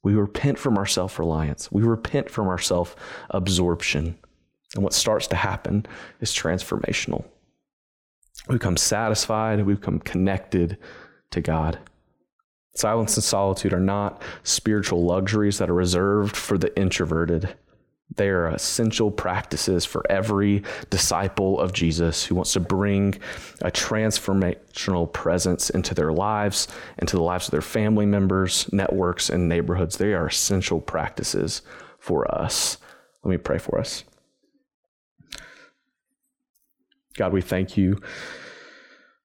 We 0.02 0.14
repent 0.14 0.58
from 0.58 0.76
our 0.76 0.86
self 0.86 1.18
reliance, 1.18 1.70
we 1.70 1.82
repent 1.82 2.30
from 2.30 2.48
our 2.48 2.58
self 2.58 2.96
absorption. 3.30 4.18
And 4.74 4.84
what 4.84 4.92
starts 4.92 5.26
to 5.28 5.36
happen 5.36 5.86
is 6.20 6.32
transformational. 6.32 7.24
We 8.48 8.56
become 8.56 8.76
satisfied, 8.76 9.64
we 9.64 9.74
become 9.74 10.00
connected 10.00 10.78
to 11.30 11.40
God. 11.40 11.78
Silence 12.74 13.16
and 13.16 13.24
solitude 13.24 13.72
are 13.72 13.80
not 13.80 14.22
spiritual 14.42 15.04
luxuries 15.04 15.58
that 15.58 15.70
are 15.70 15.74
reserved 15.74 16.36
for 16.36 16.58
the 16.58 16.76
introverted. 16.78 17.56
They 18.16 18.28
are 18.30 18.48
essential 18.48 19.10
practices 19.10 19.84
for 19.84 20.04
every 20.10 20.62
disciple 20.90 21.60
of 21.60 21.72
Jesus 21.72 22.24
who 22.24 22.34
wants 22.34 22.54
to 22.54 22.60
bring 22.60 23.14
a 23.60 23.70
transformational 23.70 25.12
presence 25.12 25.70
into 25.70 25.94
their 25.94 26.12
lives, 26.12 26.68
into 26.98 27.16
the 27.16 27.22
lives 27.22 27.46
of 27.46 27.50
their 27.52 27.60
family 27.60 28.06
members, 28.06 28.70
networks, 28.72 29.28
and 29.28 29.48
neighborhoods. 29.48 29.98
They 29.98 30.14
are 30.14 30.26
essential 30.26 30.80
practices 30.80 31.62
for 31.98 32.32
us. 32.34 32.78
Let 33.22 33.30
me 33.30 33.36
pray 33.36 33.58
for 33.58 33.78
us. 33.78 34.04
God, 37.16 37.32
we 37.32 37.42
thank 37.42 37.76
you 37.76 38.00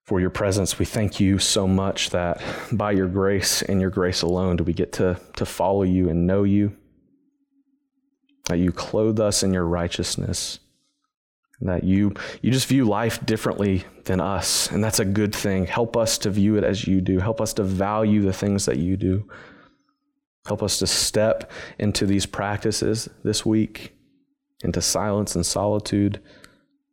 for 0.04 0.20
your 0.20 0.30
presence. 0.30 0.78
We 0.78 0.86
thank 0.86 1.20
you 1.20 1.40
so 1.40 1.68
much 1.68 2.10
that 2.10 2.42
by 2.72 2.92
your 2.92 3.08
grace 3.08 3.62
and 3.62 3.80
your 3.80 3.92
grace 3.92 4.24
alone 4.24 4.58
do 4.58 4.64
we 4.64 4.74
get 4.74 4.92
to, 4.94 5.20
to 5.38 5.46
follow 5.46 5.84
you 5.84 6.10
and 6.10 6.28
know 6.28 6.44
you 6.44 6.76
that 8.46 8.58
you 8.58 8.72
clothe 8.72 9.20
us 9.20 9.44
in 9.44 9.54
your 9.54 9.66
righteousness 9.66 10.60
that 11.68 11.84
you 11.84 12.14
you 12.42 12.52
just 12.52 12.68
view 12.68 12.86
life 12.86 13.26
differently 13.26 13.84
than 14.06 14.20
us 14.20 14.70
and 14.72 14.84
that's 14.84 15.00
a 15.00 15.06
good 15.06 15.34
thing. 15.34 15.66
Help 15.66 15.96
us 15.96 16.18
to 16.20 16.30
view 16.30 16.58
it 16.58 16.64
as 16.64 16.88
you 16.88 17.02
do. 17.02 17.20
Help 17.20 17.40
us 17.40 17.54
to 17.54 17.64
value 17.64 18.22
the 18.22 18.34
things 18.34 18.66
that 18.66 18.78
you 18.78 18.98
do. 18.98 19.28
Help 20.46 20.62
us 20.62 20.80
to 20.80 20.88
step 20.88 21.50
into 21.80 22.06
these 22.06 22.26
practices 22.26 23.10
this 23.24 23.46
week 23.46 23.94
into 24.64 24.82
silence 24.82 25.36
and 25.36 25.46
solitude. 25.46 26.22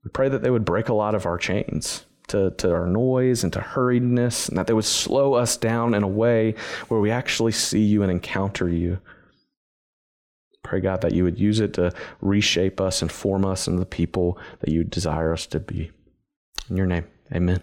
We 0.05 0.11
pray 0.11 0.29
that 0.29 0.43
they 0.43 0.51
would 0.51 0.65
break 0.65 0.89
a 0.89 0.95
lot 0.95 1.15
of 1.15 1.27
our 1.27 1.39
chains 1.39 2.05
to, 2.29 2.51
to 2.53 2.73
our 2.73 2.87
noise 2.87 3.43
and 3.45 3.53
to 3.53 3.61
hurriedness 3.61 4.49
and 4.49 4.57
that 4.57 4.67
they 4.67 4.73
would 4.73 4.85
slow 4.85 5.35
us 5.35 5.57
down 5.57 5.95
in 5.95 6.03
a 6.03 6.09
way 6.09 6.55
where 6.89 7.01
we 7.01 7.11
actually 7.11 7.53
see 7.53 7.83
you 7.83 8.03
and 8.03 8.11
encounter 8.11 8.69
you 8.69 8.99
Pray, 10.71 10.79
God, 10.79 11.01
that 11.01 11.15
you 11.15 11.25
would 11.25 11.37
use 11.37 11.59
it 11.59 11.75
to 11.75 11.93
reshape 12.21 12.81
us 12.81 13.03
and 13.03 13.11
form 13.11 13.45
us 13.45 13.67
into 13.67 13.81
the 13.81 13.85
people 13.85 14.39
that 14.61 14.71
you 14.71 14.85
desire 14.85 15.33
us 15.33 15.45
to 15.47 15.59
be. 15.59 15.91
In 16.69 16.77
your 16.77 16.87
name, 16.87 17.09
amen. 17.35 17.61